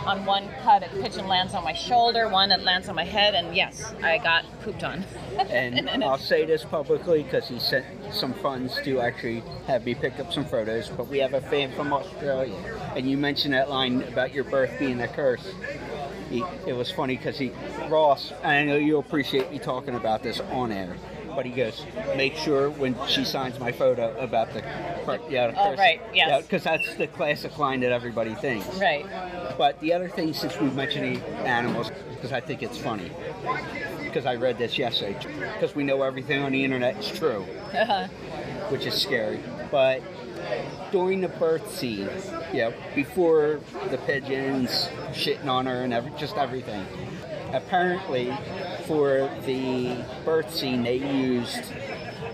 On 0.07 0.25
one 0.25 0.49
cut, 0.63 0.85
a 0.85 0.89
pigeon 1.03 1.27
lands 1.27 1.53
on 1.53 1.65
my 1.65 1.73
shoulder. 1.73 2.29
One, 2.29 2.53
it 2.53 2.61
lands 2.63 2.89
on 2.89 2.95
my 2.95 3.03
head, 3.03 3.35
and 3.35 3.57
yes, 3.57 3.93
I 4.05 4.19
got 4.19 4.45
pooped 4.61 4.85
on. 4.85 5.05
And 5.51 6.05
I'll 6.05 6.19
say 6.19 6.45
this 6.45 6.65
publicly 6.65 7.23
because 7.23 7.49
he 7.49 7.59
sent 7.59 7.85
some 8.13 8.35
funds 8.35 8.81
to 8.85 9.01
actually 9.01 9.43
have 9.67 9.85
me 9.85 9.95
pick 9.95 10.19
up 10.19 10.33
some 10.33 10.45
photos. 10.45 10.89
But 10.89 11.09
we 11.09 11.19
have 11.19 11.35
a 11.35 11.41
fan 11.41 11.73
from 11.73 11.93
Australia, 11.93 12.57
and 12.97 13.09
you 13.11 13.17
mentioned 13.17 13.55
that 13.55 13.71
line 13.71 14.03
about 14.03 14.33
your 14.35 14.45
birth 14.45 14.71
being 14.79 15.01
a 15.01 15.09
curse. 15.09 15.47
He, 16.31 16.45
it 16.67 16.73
was 16.75 16.91
funny 16.91 17.17
because 17.17 17.39
he, 17.39 17.53
Ross, 17.89 18.33
and 18.43 18.47
I 18.53 18.65
know 18.65 18.77
you'll 18.77 19.01
appreciate 19.01 19.51
me 19.51 19.59
talking 19.59 19.95
about 19.95 20.23
this 20.23 20.41
on 20.41 20.73
air, 20.73 20.97
but 21.35 21.47
he 21.47 21.53
goes, 21.53 21.85
make 22.17 22.35
sure 22.35 22.69
when 22.71 22.97
she 23.07 23.25
signs 23.25 23.61
my 23.61 23.71
photo 23.71 24.17
about 24.19 24.53
the, 24.53 24.61
yeah, 25.31 25.49
the 25.53 25.61
Oh, 25.61 25.71
curse. 25.71 25.79
right, 25.79 26.01
yes. 26.13 26.43
because 26.43 26.65
that's 26.65 26.95
the 26.97 27.07
classic 27.07 27.57
line 27.59 27.81
that 27.81 27.93
everybody 27.93 28.35
thinks. 28.35 28.67
Right. 28.79 29.07
But 29.57 29.79
the 29.81 29.93
other 29.93 30.09
thing, 30.09 30.33
since 30.33 30.59
we've 30.59 30.75
mentioned 30.75 31.23
animals, 31.45 31.91
because 32.11 32.33
I 32.33 32.41
think 32.41 32.63
it's 32.63 32.79
funny, 32.79 33.11
because 34.07 34.27
I 34.27 34.37
read 34.37 34.59
this 34.59 34.79
yesterday, 34.79 35.17
because 35.55 35.75
we 35.75 35.85
know 35.85 36.03
everything 36.03 36.43
on 36.43 36.53
the 36.53 36.65
internet 36.65 36.97
is 36.99 37.11
true, 37.19 37.43
which 38.69 38.87
is 38.87 38.95
scary. 38.95 39.41
But 39.71 40.03
during 40.93 41.21
the 41.21 41.29
birth 41.29 41.75
scene, 41.75 42.09
yeah, 42.53 42.73
before 42.95 43.61
the 43.91 43.99
pigeons 43.99 44.89
shitting 45.11 45.47
on 45.47 45.67
her 45.67 45.83
and 45.83 45.93
every, 45.93 46.13
just 46.19 46.37
everything, 46.37 46.87
apparently 47.53 48.37
for 48.87 49.31
the 49.45 49.97
birth 50.25 50.55
scene 50.55 50.83
they 50.83 50.97
used, 50.97 51.73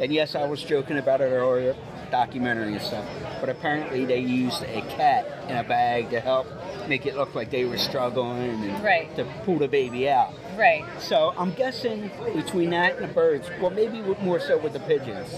and 0.00 0.12
yes, 0.12 0.34
I 0.34 0.44
was 0.44 0.62
joking 0.62 0.98
about 0.98 1.20
it 1.20 1.24
earlier, 1.24 1.74
documentary 2.10 2.74
and 2.74 2.82
stuff, 2.82 3.06
but 3.40 3.48
apparently 3.48 4.04
they 4.04 4.18
used 4.20 4.62
a 4.62 4.82
cat 4.82 5.26
in 5.48 5.56
a 5.56 5.64
bag 5.64 6.10
to 6.10 6.20
help 6.20 6.46
make 6.88 7.06
it 7.06 7.16
look 7.16 7.34
like 7.34 7.50
they 7.50 7.64
were 7.64 7.78
struggling 7.78 8.64
and 8.64 8.84
Right. 8.84 9.14
to 9.16 9.24
pull 9.44 9.58
the 9.58 9.68
baby 9.68 10.08
out. 10.08 10.32
Right. 10.56 10.84
So 10.98 11.32
I'm 11.36 11.52
guessing 11.52 12.10
between 12.34 12.70
that 12.70 12.96
and 12.96 13.04
the 13.08 13.12
birds, 13.12 13.48
well, 13.60 13.70
maybe 13.70 14.02
more 14.22 14.40
so 14.40 14.58
with 14.58 14.72
the 14.74 14.80
pigeons. 14.80 15.28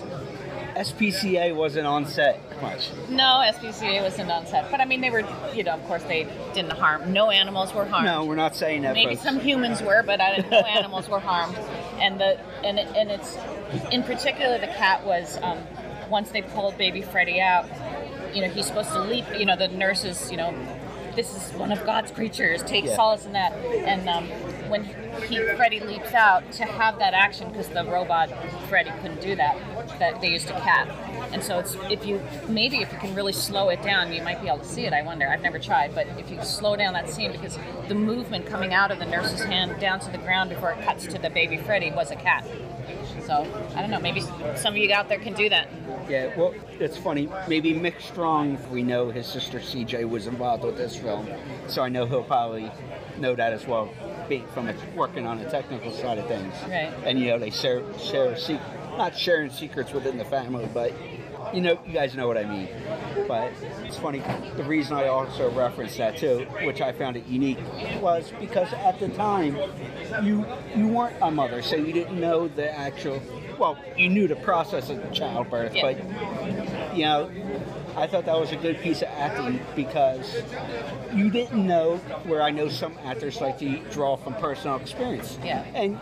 SPCA 0.77 1.55
wasn't 1.55 1.87
on 1.87 2.07
set 2.07 2.41
much. 2.61 2.91
No, 3.09 3.43
SPCA 3.47 4.03
wasn't 4.03 4.31
on 4.31 4.47
set, 4.47 4.71
but 4.71 4.81
I 4.81 4.85
mean, 4.85 5.01
they 5.01 5.11
were, 5.11 5.23
you 5.55 5.63
know, 5.63 5.73
of 5.75 5.85
course, 5.85 6.03
they 6.05 6.27
didn't 6.53 6.73
harm. 6.73 7.13
No 7.13 7.31
animals 7.31 7.73
were 7.73 7.85
harmed. 7.85 8.07
No, 8.07 8.25
we're 8.25 8.35
not 8.35 8.57
saying 8.57 8.83
that. 8.83 8.95
Maybe 8.95 9.15
folks. 9.15 9.25
some 9.25 9.39
humans 9.39 9.83
were, 9.83 10.03
but 10.03 10.21
I, 10.21 10.39
no 10.51 10.59
animals 10.79 11.09
were 11.09 11.21
harmed. 11.21 11.57
And 12.01 12.21
the 12.21 12.41
and 12.65 12.79
it, 12.79 12.89
and 12.97 13.11
it's 13.11 13.37
in 13.93 14.03
particular 14.03 14.59
the 14.59 14.67
cat 14.67 15.05
was 15.07 15.39
um, 15.43 15.59
once 16.11 16.31
they 16.31 16.43
pulled 16.43 16.77
baby 16.77 17.03
Freddy 17.03 17.41
out, 17.41 17.67
you 18.35 18.41
know, 18.43 18.49
he's 18.49 18.67
supposed 18.67 18.91
to 18.91 19.01
leap. 19.01 19.27
You 19.37 19.47
know, 19.47 19.57
the 19.57 19.69
nurses, 19.69 20.29
you 20.31 20.37
know, 20.37 20.51
this 21.17 21.35
is 21.35 21.53
one 21.55 21.73
of 21.73 21.85
God's 21.85 22.11
creatures. 22.11 22.63
Take 22.63 22.85
Yeah. 22.85 22.97
solace 22.97 23.27
in 23.27 23.33
that. 23.33 23.53
And 23.53 24.09
um, 24.09 24.27
when 24.69 24.85
he 25.29 25.39
Freddy 25.57 25.81
leaps 25.81 26.13
out 26.13 26.51
to 26.53 26.65
have 26.65 26.99
that 26.99 27.15
action 27.15 27.49
because 27.51 27.69
the 27.69 27.85
robot 27.85 28.31
Freddy 28.69 28.91
couldn't 29.03 29.21
do 29.21 29.37
that, 29.37 29.57
that 29.99 30.21
they 30.21 30.29
used 30.29 30.49
a 30.51 30.61
cat. 30.61 30.89
And 31.33 31.43
so 31.43 31.59
it's 31.59 31.77
if 31.91 32.05
you 32.05 32.21
maybe 32.49 32.79
if 32.79 32.93
you 32.93 32.99
can 32.99 33.15
really 33.15 33.33
slow 33.33 33.69
it 33.69 33.83
down, 33.83 34.13
you 34.13 34.23
might 34.23 34.41
be 34.41 34.49
able 34.49 34.59
to 34.59 34.65
see 34.65 34.87
it. 34.87 34.93
I 34.93 35.03
wonder. 35.03 35.29
I've 35.29 35.43
never 35.43 35.59
tried, 35.59 35.95
but 35.95 36.07
if 36.19 36.31
you 36.31 36.43
slow 36.43 36.77
down 36.77 36.93
that 36.95 37.09
scene 37.09 37.33
because 37.33 37.59
the 37.89 37.95
movement 37.95 38.47
coming 38.47 38.75
out 38.75 38.91
of 38.91 38.99
the 38.99 39.07
nurse's 39.07 39.43
hand 39.45 39.79
down 39.81 40.01
to 40.01 40.11
the 40.11 40.19
ground 40.19 40.51
before 40.51 40.73
it 40.73 40.83
cuts 40.85 41.07
to 41.07 41.19
the 41.19 41.31
baby 41.31 41.57
Freddy 41.57 41.91
was 41.91 42.11
a 42.11 42.17
cat. 42.17 42.47
So 43.27 43.47
I 43.75 43.81
don't 43.81 43.91
know. 43.91 44.01
Maybe 44.01 44.21
some 44.57 44.75
of 44.75 44.77
you 44.77 44.93
out 44.93 45.09
there 45.09 45.19
can 45.19 45.33
do 45.35 45.49
that. 45.49 45.69
Yeah, 46.09 46.37
well, 46.37 46.55
it's 46.79 46.97
funny. 46.97 47.29
Maybe 47.49 47.73
Mick 47.73 48.01
Strong, 48.01 48.59
we 48.71 48.83
know 48.83 49.11
his 49.11 49.27
sister 49.27 49.59
CJ 49.59 50.09
was 50.09 50.27
involved 50.27 50.65
with 50.65 50.77
this 50.77 50.97
film, 50.97 51.29
so 51.67 51.83
I 51.83 51.89
know 51.89 52.07
he'll 52.07 52.23
probably 52.23 52.71
know 53.19 53.35
that 53.35 53.53
as 53.53 53.67
well, 53.67 53.91
being 54.29 54.47
from 54.49 54.69
a, 54.69 54.75
working 54.95 55.27
on 55.27 55.39
the 55.39 55.49
technical 55.49 55.93
side 55.93 56.19
of 56.19 56.27
things. 56.27 56.55
Right. 56.65 56.93
And 57.05 57.19
you 57.19 57.29
know, 57.29 57.39
they 57.39 57.51
share 57.51 57.83
share 57.99 58.37
sec- 58.37 58.61
not 58.99 59.17
sharing 59.17 59.51
secrets 59.51 59.93
within 59.93 60.19
the 60.19 60.25
family, 60.25 60.69
but 60.73 60.93
you 61.55 61.61
know, 61.61 61.79
you 61.87 61.93
guys 61.93 62.15
know 62.15 62.27
what 62.27 62.37
I 62.37 62.45
mean. 62.45 62.69
But 63.29 63.53
it's 63.83 63.97
funny. 63.97 64.23
The 64.57 64.65
reason 64.65 64.97
I 64.97 65.09
also 65.09 65.51
referenced 65.51 65.99
that 65.99 66.17
too, 66.17 66.47
which 66.63 66.81
I 66.81 66.93
found 66.93 67.17
it 67.17 67.27
unique, 67.27 67.59
was 68.01 68.33
because 68.41 68.73
at 68.73 68.99
the 68.99 69.09
time, 69.11 69.57
you 70.23 70.45
you 70.75 70.89
weren't 70.89 71.17
a 71.23 71.31
mother, 71.31 71.63
so 71.63 71.77
you 71.77 71.93
didn't 71.93 72.21
know 72.21 72.49
the 72.49 72.71
actual. 72.77 73.23
Well, 73.59 73.79
you 73.97 74.09
knew 74.09 74.27
the 74.29 74.37
process 74.37 74.91
of 74.91 75.13
childbirth, 75.13 75.75
Yeah. 75.75 75.83
but 75.93 76.97
you 76.97 77.05
know, 77.05 77.31
I 77.97 78.07
thought 78.07 78.25
that 78.27 78.39
was 78.39 78.53
a 78.53 78.57
good 78.57 78.79
piece 78.81 79.03
of 79.03 79.09
acting 79.09 79.61
because 79.77 80.43
you 81.15 81.31
didn't 81.31 81.65
know 81.67 81.97
where 82.25 82.43
I 82.43 82.51
know 82.51 82.69
some 82.69 82.97
actors 83.05 83.41
like 83.41 83.59
to 83.61 83.79
draw 83.91 84.17
from 84.17 84.35
personal 84.35 84.77
experience. 84.77 85.39
Yeah. 85.45 85.65
And 85.75 85.99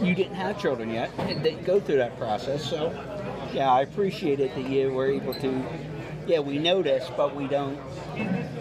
you 0.00 0.14
didn't 0.14 0.34
have 0.36 0.60
children 0.60 0.90
yet. 0.90 1.10
and 1.18 1.42
They 1.42 1.52
go 1.54 1.80
through 1.80 1.96
that 1.98 2.16
process. 2.18 2.62
So, 2.64 2.92
yeah, 3.52 3.70
I 3.70 3.80
appreciate 3.82 4.40
it 4.40 4.54
that 4.54 4.68
you 4.68 4.92
were 4.92 5.10
able 5.10 5.34
to. 5.34 5.64
Yeah, 6.26 6.38
we 6.40 6.58
know 6.58 6.82
this, 6.82 7.10
but 7.16 7.34
we 7.34 7.48
don't. 7.48 7.78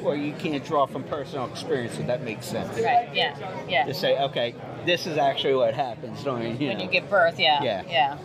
Or 0.03 0.15
you 0.15 0.33
can't 0.33 0.63
draw 0.65 0.85
from 0.85 1.03
personal 1.03 1.47
experience, 1.47 1.97
if 1.99 2.07
that 2.07 2.23
makes 2.23 2.45
sense. 2.45 2.69
Right. 2.79 3.09
Yeah. 3.13 3.65
Yeah. 3.67 3.85
To 3.85 3.93
say, 3.93 4.17
okay, 4.19 4.55
this 4.85 5.05
is 5.05 5.17
actually 5.17 5.55
what 5.55 5.73
happens 5.73 6.23
during 6.23 6.59
you 6.59 6.69
when 6.69 6.77
know. 6.77 6.83
you 6.85 6.89
give 6.89 7.09
birth, 7.09 7.39
yeah. 7.39 7.61
Yeah. 7.63 7.83
Yeah. 7.87 8.17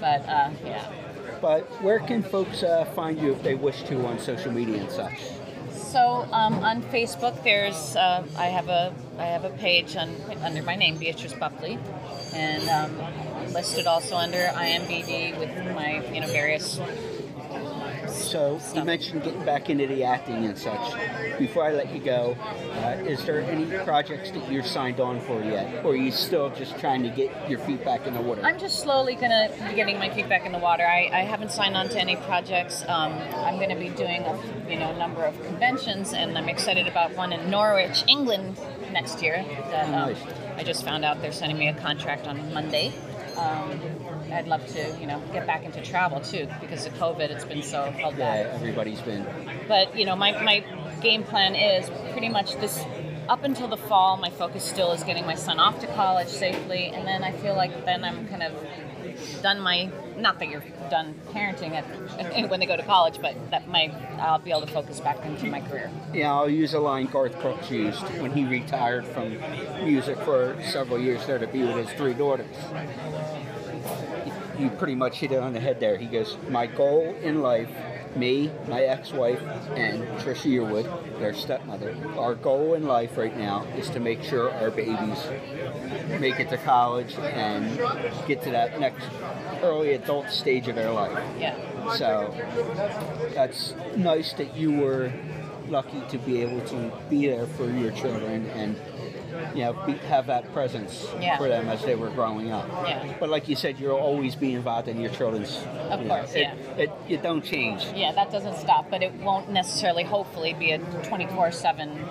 But 0.00 0.28
uh, 0.28 0.50
yeah. 0.64 0.92
But 1.40 1.64
where 1.82 2.00
can 2.00 2.22
folks 2.22 2.62
uh, 2.62 2.84
find 2.96 3.18
you 3.18 3.32
if 3.32 3.42
they 3.42 3.54
wish 3.54 3.82
to 3.84 4.06
on 4.06 4.18
social 4.18 4.52
media 4.52 4.80
and 4.80 4.90
such? 4.90 5.18
So 5.70 6.28
um, 6.32 6.54
on 6.64 6.82
Facebook, 6.82 7.42
there's 7.44 7.96
uh, 7.96 8.24
I 8.36 8.46
have 8.46 8.68
a 8.68 8.92
I 9.18 9.24
have 9.24 9.44
a 9.44 9.50
page 9.50 9.96
on, 9.96 10.14
under 10.42 10.62
my 10.62 10.76
name 10.76 10.98
Beatrice 10.98 11.32
Boepple, 11.32 11.78
and 12.34 12.68
um, 12.68 13.52
listed 13.54 13.86
also 13.86 14.16
under 14.16 14.38
IMBD 14.38 15.38
with 15.38 15.74
my 15.74 16.04
you 16.12 16.20
know 16.20 16.26
various. 16.26 16.78
So 18.18 18.60
you 18.74 18.84
mentioned 18.84 19.22
getting 19.22 19.44
back 19.44 19.70
into 19.70 19.86
the 19.86 20.04
acting 20.04 20.44
and 20.44 20.58
such. 20.58 21.38
Before 21.38 21.64
I 21.64 21.72
let 21.72 21.92
you 21.94 22.00
go, 22.00 22.36
uh, 22.82 23.02
is 23.06 23.24
there 23.24 23.40
any 23.40 23.66
projects 23.84 24.30
that 24.32 24.50
you're 24.50 24.64
signed 24.64 25.00
on 25.00 25.20
for 25.20 25.42
yet, 25.42 25.84
or 25.84 25.92
are 25.92 25.96
you 25.96 26.10
still 26.10 26.50
just 26.50 26.78
trying 26.78 27.02
to 27.04 27.10
get 27.10 27.48
your 27.48 27.58
feet 27.60 27.84
back 27.84 28.06
in 28.06 28.14
the 28.14 28.20
water? 28.20 28.42
I'm 28.44 28.58
just 28.58 28.80
slowly 28.80 29.14
gonna 29.14 29.50
be 29.68 29.74
getting 29.74 29.98
my 29.98 30.10
feet 30.10 30.28
back 30.28 30.44
in 30.44 30.52
the 30.52 30.58
water. 30.58 30.84
I, 30.84 31.08
I 31.12 31.20
haven't 31.20 31.52
signed 31.52 31.76
on 31.76 31.88
to 31.90 31.98
any 31.98 32.16
projects. 32.16 32.82
Um, 32.88 33.12
I'm 33.36 33.58
gonna 33.58 33.78
be 33.78 33.90
doing 33.90 34.22
a 34.22 34.38
you 34.68 34.78
know 34.78 34.96
number 34.98 35.22
of 35.24 35.40
conventions, 35.44 36.12
and 36.12 36.36
I'm 36.36 36.48
excited 36.48 36.86
about 36.86 37.16
one 37.16 37.32
in 37.32 37.50
Norwich, 37.50 38.04
England 38.08 38.58
next 38.92 39.22
year. 39.22 39.44
That 39.70 39.84
um, 39.86 39.92
Nice. 39.92 40.22
I 40.56 40.64
just 40.64 40.84
found 40.84 41.04
out 41.04 41.22
they're 41.22 41.32
sending 41.32 41.58
me 41.58 41.68
a 41.68 41.74
contract 41.74 42.26
on 42.26 42.52
Monday. 42.52 42.92
Um, 43.36 43.80
I'd 44.32 44.46
love 44.46 44.66
to, 44.74 44.96
you 45.00 45.06
know, 45.06 45.22
get 45.32 45.46
back 45.46 45.64
into 45.64 45.80
travel 45.82 46.20
too 46.20 46.48
because 46.60 46.86
of 46.86 46.94
COVID. 46.94 47.30
It's 47.30 47.44
been 47.44 47.62
so 47.62 47.90
held 47.90 48.18
Yeah, 48.18 48.50
everybody's 48.54 49.00
been. 49.00 49.26
But 49.66 49.96
you 49.96 50.04
know, 50.04 50.16
my, 50.16 50.32
my 50.42 50.64
game 51.00 51.22
plan 51.22 51.54
is 51.54 51.90
pretty 52.12 52.28
much 52.28 52.54
this. 52.56 52.84
Up 53.28 53.44
until 53.44 53.68
the 53.68 53.76
fall, 53.76 54.16
my 54.16 54.30
focus 54.30 54.64
still 54.64 54.92
is 54.92 55.02
getting 55.02 55.26
my 55.26 55.34
son 55.34 55.60
off 55.60 55.80
to 55.80 55.86
college 55.88 56.28
safely, 56.28 56.86
and 56.86 57.06
then 57.06 57.22
I 57.22 57.32
feel 57.32 57.54
like 57.54 57.84
then 57.84 58.02
I'm 58.02 58.26
kind 58.26 58.42
of 58.42 58.52
done 59.42 59.60
my. 59.60 59.90
Not 60.16 60.38
that 60.38 60.48
you're 60.48 60.64
done 60.90 61.14
parenting 61.32 61.72
at, 61.72 61.84
when 62.50 62.58
they 62.58 62.66
go 62.66 62.76
to 62.76 62.82
college, 62.82 63.20
but 63.20 63.34
that 63.50 63.68
my 63.68 63.92
I'll 64.18 64.38
be 64.38 64.50
able 64.50 64.62
to 64.62 64.66
focus 64.72 65.00
back 65.00 65.24
into 65.24 65.46
my 65.46 65.60
career. 65.60 65.90
Yeah, 66.14 66.32
I'll 66.32 66.48
use 66.48 66.72
a 66.72 66.80
line 66.80 67.06
Garth 67.06 67.38
Brooks 67.40 67.70
used 67.70 68.02
when 68.20 68.32
he 68.32 68.46
retired 68.46 69.06
from 69.06 69.38
music 69.84 70.18
for 70.20 70.56
several 70.62 70.98
years 70.98 71.26
there 71.26 71.38
to 71.38 71.46
be 71.46 71.62
with 71.62 71.76
his 71.76 71.90
three 71.98 72.14
daughters. 72.14 72.46
You 74.58 74.70
pretty 74.70 74.94
much 74.94 75.18
hit 75.18 75.32
it 75.32 75.38
on 75.38 75.52
the 75.52 75.60
head 75.60 75.78
there. 75.80 75.96
He 75.96 76.06
goes, 76.06 76.36
My 76.48 76.66
goal 76.66 77.14
in 77.22 77.42
life, 77.42 77.70
me, 78.16 78.50
my 78.66 78.82
ex 78.82 79.12
wife, 79.12 79.40
and 79.76 80.02
Trisha 80.20 80.50
Yearwood, 80.50 81.18
their 81.18 81.32
stepmother, 81.32 81.96
our 82.16 82.34
goal 82.34 82.74
in 82.74 82.84
life 82.86 83.16
right 83.16 83.36
now 83.36 83.64
is 83.76 83.88
to 83.90 84.00
make 84.00 84.22
sure 84.22 84.50
our 84.50 84.70
babies 84.70 85.24
make 86.20 86.40
it 86.40 86.48
to 86.50 86.56
college 86.58 87.14
and 87.16 87.78
get 88.26 88.42
to 88.42 88.50
that 88.50 88.80
next 88.80 89.04
early 89.62 89.92
adult 89.92 90.28
stage 90.30 90.66
of 90.68 90.74
their 90.74 90.90
life. 90.90 91.16
Yeah. 91.38 91.56
So 91.94 92.34
that's 93.34 93.74
nice 93.96 94.32
that 94.34 94.56
you 94.56 94.72
were 94.72 95.12
lucky 95.68 96.02
to 96.08 96.18
be 96.18 96.42
able 96.42 96.60
to 96.62 96.92
be 97.08 97.26
there 97.26 97.46
for 97.46 97.70
your 97.70 97.92
children 97.92 98.46
and 98.50 98.76
you 99.54 99.62
know 99.64 99.72
be, 99.86 99.92
have 100.08 100.26
that 100.26 100.52
presence 100.52 101.06
Yeah. 101.20 101.36
for 101.38 101.48
them 101.48 101.68
as 101.68 101.84
they 101.84 101.94
were 101.94 102.10
growing 102.10 102.50
up. 102.52 102.68
Yeah. 102.86 103.16
But 103.20 103.28
like 103.28 103.48
you 103.48 103.56
said, 103.56 103.78
you'll 103.78 103.96
always 103.96 104.34
be 104.34 104.54
involved 104.54 104.88
in 104.88 105.00
your 105.00 105.10
children's. 105.10 105.56
Of 105.90 106.00
you 106.02 106.08
know, 106.08 106.16
course, 106.16 106.34
it, 106.34 106.40
yeah. 106.40 106.54
It, 106.76 106.90
it 107.08 107.22
don't 107.22 107.44
change. 107.44 107.84
Yeah, 107.94 108.12
that 108.12 108.30
doesn't 108.30 108.56
stop, 108.56 108.90
but 108.90 109.02
it 109.02 109.12
won't 109.14 109.50
necessarily, 109.50 110.04
hopefully, 110.04 110.54
be 110.54 110.72
a 110.72 110.78
24 110.78 111.52
7 111.52 112.04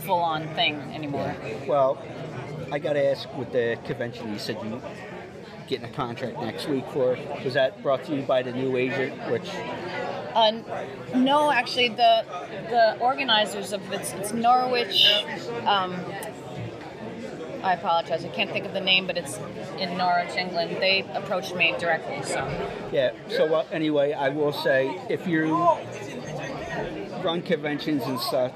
full 0.00 0.18
on 0.18 0.48
thing 0.54 0.76
anymore. 0.94 1.34
Well, 1.66 2.02
I 2.72 2.78
got 2.78 2.94
to 2.94 3.04
ask 3.10 3.32
with 3.36 3.52
the 3.52 3.78
convention, 3.84 4.32
you 4.32 4.38
said 4.38 4.58
you 4.64 4.80
getting 5.66 5.86
a 5.88 5.92
contract 5.92 6.38
next 6.40 6.68
week 6.68 6.84
for. 6.92 7.16
Was 7.44 7.54
that 7.54 7.82
brought 7.82 8.04
to 8.04 8.14
you 8.14 8.22
by 8.22 8.42
the 8.42 8.52
new 8.52 8.76
agent, 8.76 9.14
which 9.30 9.48
Uh, 10.34 10.50
no, 11.14 11.50
actually, 11.50 11.88
the 11.90 12.24
the 12.68 12.98
organizers 13.00 13.72
of 13.72 13.80
it's, 13.92 14.12
it's 14.14 14.32
Norwich. 14.32 15.06
Um, 15.64 15.94
I 17.64 17.72
apologize, 17.72 18.24
I 18.24 18.28
can't 18.28 18.50
think 18.50 18.66
of 18.66 18.74
the 18.74 18.80
name, 18.80 19.06
but 19.06 19.16
it's 19.16 19.38
in 19.78 19.96
Norwich, 19.96 20.36
England. 20.36 20.76
They 20.80 21.06
approached 21.14 21.56
me 21.56 21.74
directly, 21.78 22.22
so 22.22 22.46
Yeah. 22.92 23.12
So 23.30 23.54
uh, 23.54 23.64
anyway, 23.72 24.12
I 24.12 24.28
will 24.28 24.52
say 24.52 25.00
if 25.08 25.26
you 25.26 25.56
run 27.24 27.40
conventions 27.40 28.02
and 28.02 28.20
stuff, 28.20 28.52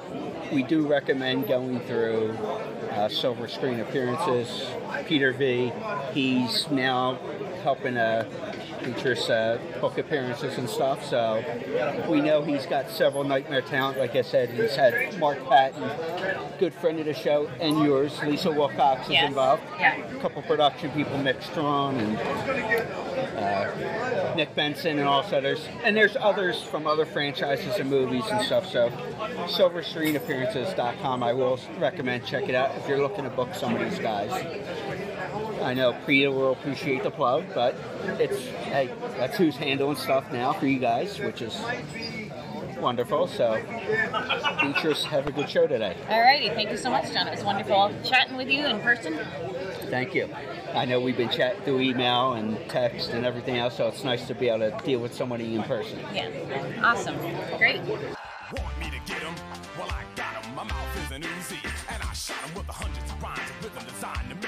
we 0.53 0.63
do 0.63 0.87
recommend 0.87 1.49
going 1.49 1.81
through 1.81 2.37
uh, 2.93 3.09
Silver 3.09 3.49
Screen 3.49 3.81
Appearances. 3.81 4.67
Peter 5.07 5.33
V. 5.33 5.73
He's 6.13 6.71
now 6.71 7.19
helping 7.63 7.97
uh, 7.97 8.25
features 8.83 9.29
uh, 9.31 9.59
book 9.81 9.99
appearances 9.99 10.57
and 10.59 10.69
stuff. 10.69 11.05
So 11.05 11.43
we 12.09 12.21
know 12.21 12.43
he's 12.43 12.67
got 12.67 12.89
several 12.91 13.25
Nightmare 13.25 13.63
talent. 13.63 13.99
Like 13.99 14.15
I 14.17 14.23
said, 14.23 14.51
he's 14.51 14.75
had 14.77 15.19
Mark 15.19 15.39
Patton, 15.49 15.89
good 16.59 16.73
friend 16.75 16.99
of 17.01 17.07
the 17.07 17.15
show, 17.15 17.49
and 17.61 17.83
yours, 17.85 18.19
Lisa 18.23 18.51
Wilcox, 18.51 19.05
is 19.07 19.11
Yes. 19.13 19.29
involved. 19.29 19.63
Yeah. 19.79 19.97
A 20.07 20.21
couple 20.21 20.43
production 20.43 20.91
people, 20.93 21.17
Mick 21.19 21.43
Strong 21.43 21.99
and 21.99 22.19
uh, 23.39 24.35
Nick 24.37 24.55
Benson, 24.55 24.99
and 24.99 25.09
also 25.09 25.41
there's 25.41 25.67
and 25.85 25.97
there's 25.97 26.17
others 26.17 26.63
from 26.63 26.87
other 26.87 27.05
franchises 27.07 27.77
and 27.79 27.89
movies 27.91 28.25
and 28.31 28.45
stuff. 28.45 28.67
So, 28.67 28.91
SilverScreenAppearances.com. 29.49 31.23
I 31.23 31.33
will 31.33 31.59
recommend 31.79 32.25
check 32.27 32.49
it 32.49 32.55
out 32.55 32.75
if 32.77 32.87
you're 32.89 32.99
looking 33.01 33.25
to 33.25 33.31
book 33.31 33.55
some 33.55 33.75
of 33.75 33.81
these 33.91 33.99
guys. 33.99 34.31
I 35.63 35.75
know 35.75 35.93
Priya 36.05 36.31
will 36.31 36.53
appreciate 36.53 37.03
the 37.03 37.11
plug, 37.11 37.45
but 37.55 37.77
it's 38.21 38.47
hey, 38.47 38.91
that's 39.17 39.37
who's 39.37 39.57
handling 39.57 39.97
stuff 39.97 40.31
now 40.33 40.53
for 40.53 40.67
you 40.67 40.79
guys, 40.79 41.19
which 41.19 41.43
is 41.43 41.59
wonderful. 42.81 43.27
So, 43.27 43.61
Beatrice, 44.61 45.05
have 45.05 45.27
a 45.27 45.33
good 45.33 45.51
show 45.51 45.67
today. 45.67 45.97
All 46.09 46.21
righty. 46.21 46.49
thank 46.51 46.71
you 46.71 46.77
so 46.77 46.91
much, 46.91 47.13
John. 47.13 47.27
It 47.27 47.33
was 47.33 47.45
wonderful 47.45 47.93
chatting 48.05 48.37
with 48.37 48.49
you 48.49 48.67
in 48.67 48.81
person. 48.81 49.19
Thank 49.91 50.15
you. 50.15 50.29
I 50.75 50.85
know 50.85 51.01
we've 51.01 51.17
been 51.17 51.31
chatting 51.31 51.63
through 51.63 51.81
email 51.81 52.35
and 52.35 52.59
text 52.69 53.11
and 53.11 53.27
everything 53.27 53.57
else, 53.57 53.77
so 53.77 53.89
it's 53.89 54.05
nice 54.05 54.27
to 54.29 54.35
be 54.35 54.49
able 54.49 54.71
to 54.71 54.85
deal 54.85 55.01
with 55.01 55.15
somebody 55.15 55.55
in 55.55 55.63
person. 55.65 55.99
Yeah, 56.15 56.31
awesome, 56.83 57.17
great. 57.57 57.81
Want 57.83 58.79
me 58.81 58.91
to 58.91 59.13
get 59.13 59.23
'em? 59.23 59.35
Well, 59.79 59.89
I 59.91 60.05
got 60.17 60.45
'em. 60.45 60.55
My 60.55 60.65
mouth 60.65 61.05
is 61.05 61.11
an 61.13 61.23
Uzi, 61.23 61.59
and 61.93 62.03
I 62.03 62.13
shot 62.15 62.37
'em 62.49 62.55
with 62.55 62.67
the 62.67 62.73
hundreds 62.73 63.11
of 63.11 63.23
rhymes, 63.23 63.41
rhythm 63.63 63.85
designed 63.85 64.31
to 64.31 64.48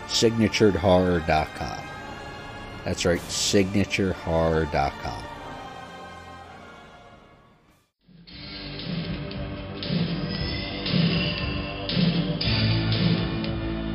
Signaturedhorror.com. 0.11 1.83
That's 2.85 3.05
right, 3.05 3.21
signaturehorror.com. 3.21 5.23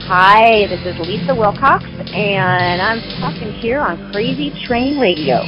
Hi, 0.09 0.69
this 0.69 0.81
is 0.87 0.97
Lisa 1.01 1.35
Wilcox, 1.35 1.85
and 1.85 2.81
I'm 2.81 3.01
talking 3.21 3.53
here 3.55 3.81
on 3.81 4.13
Crazy 4.13 4.53
Train 4.65 5.01
Radio. 5.01 5.43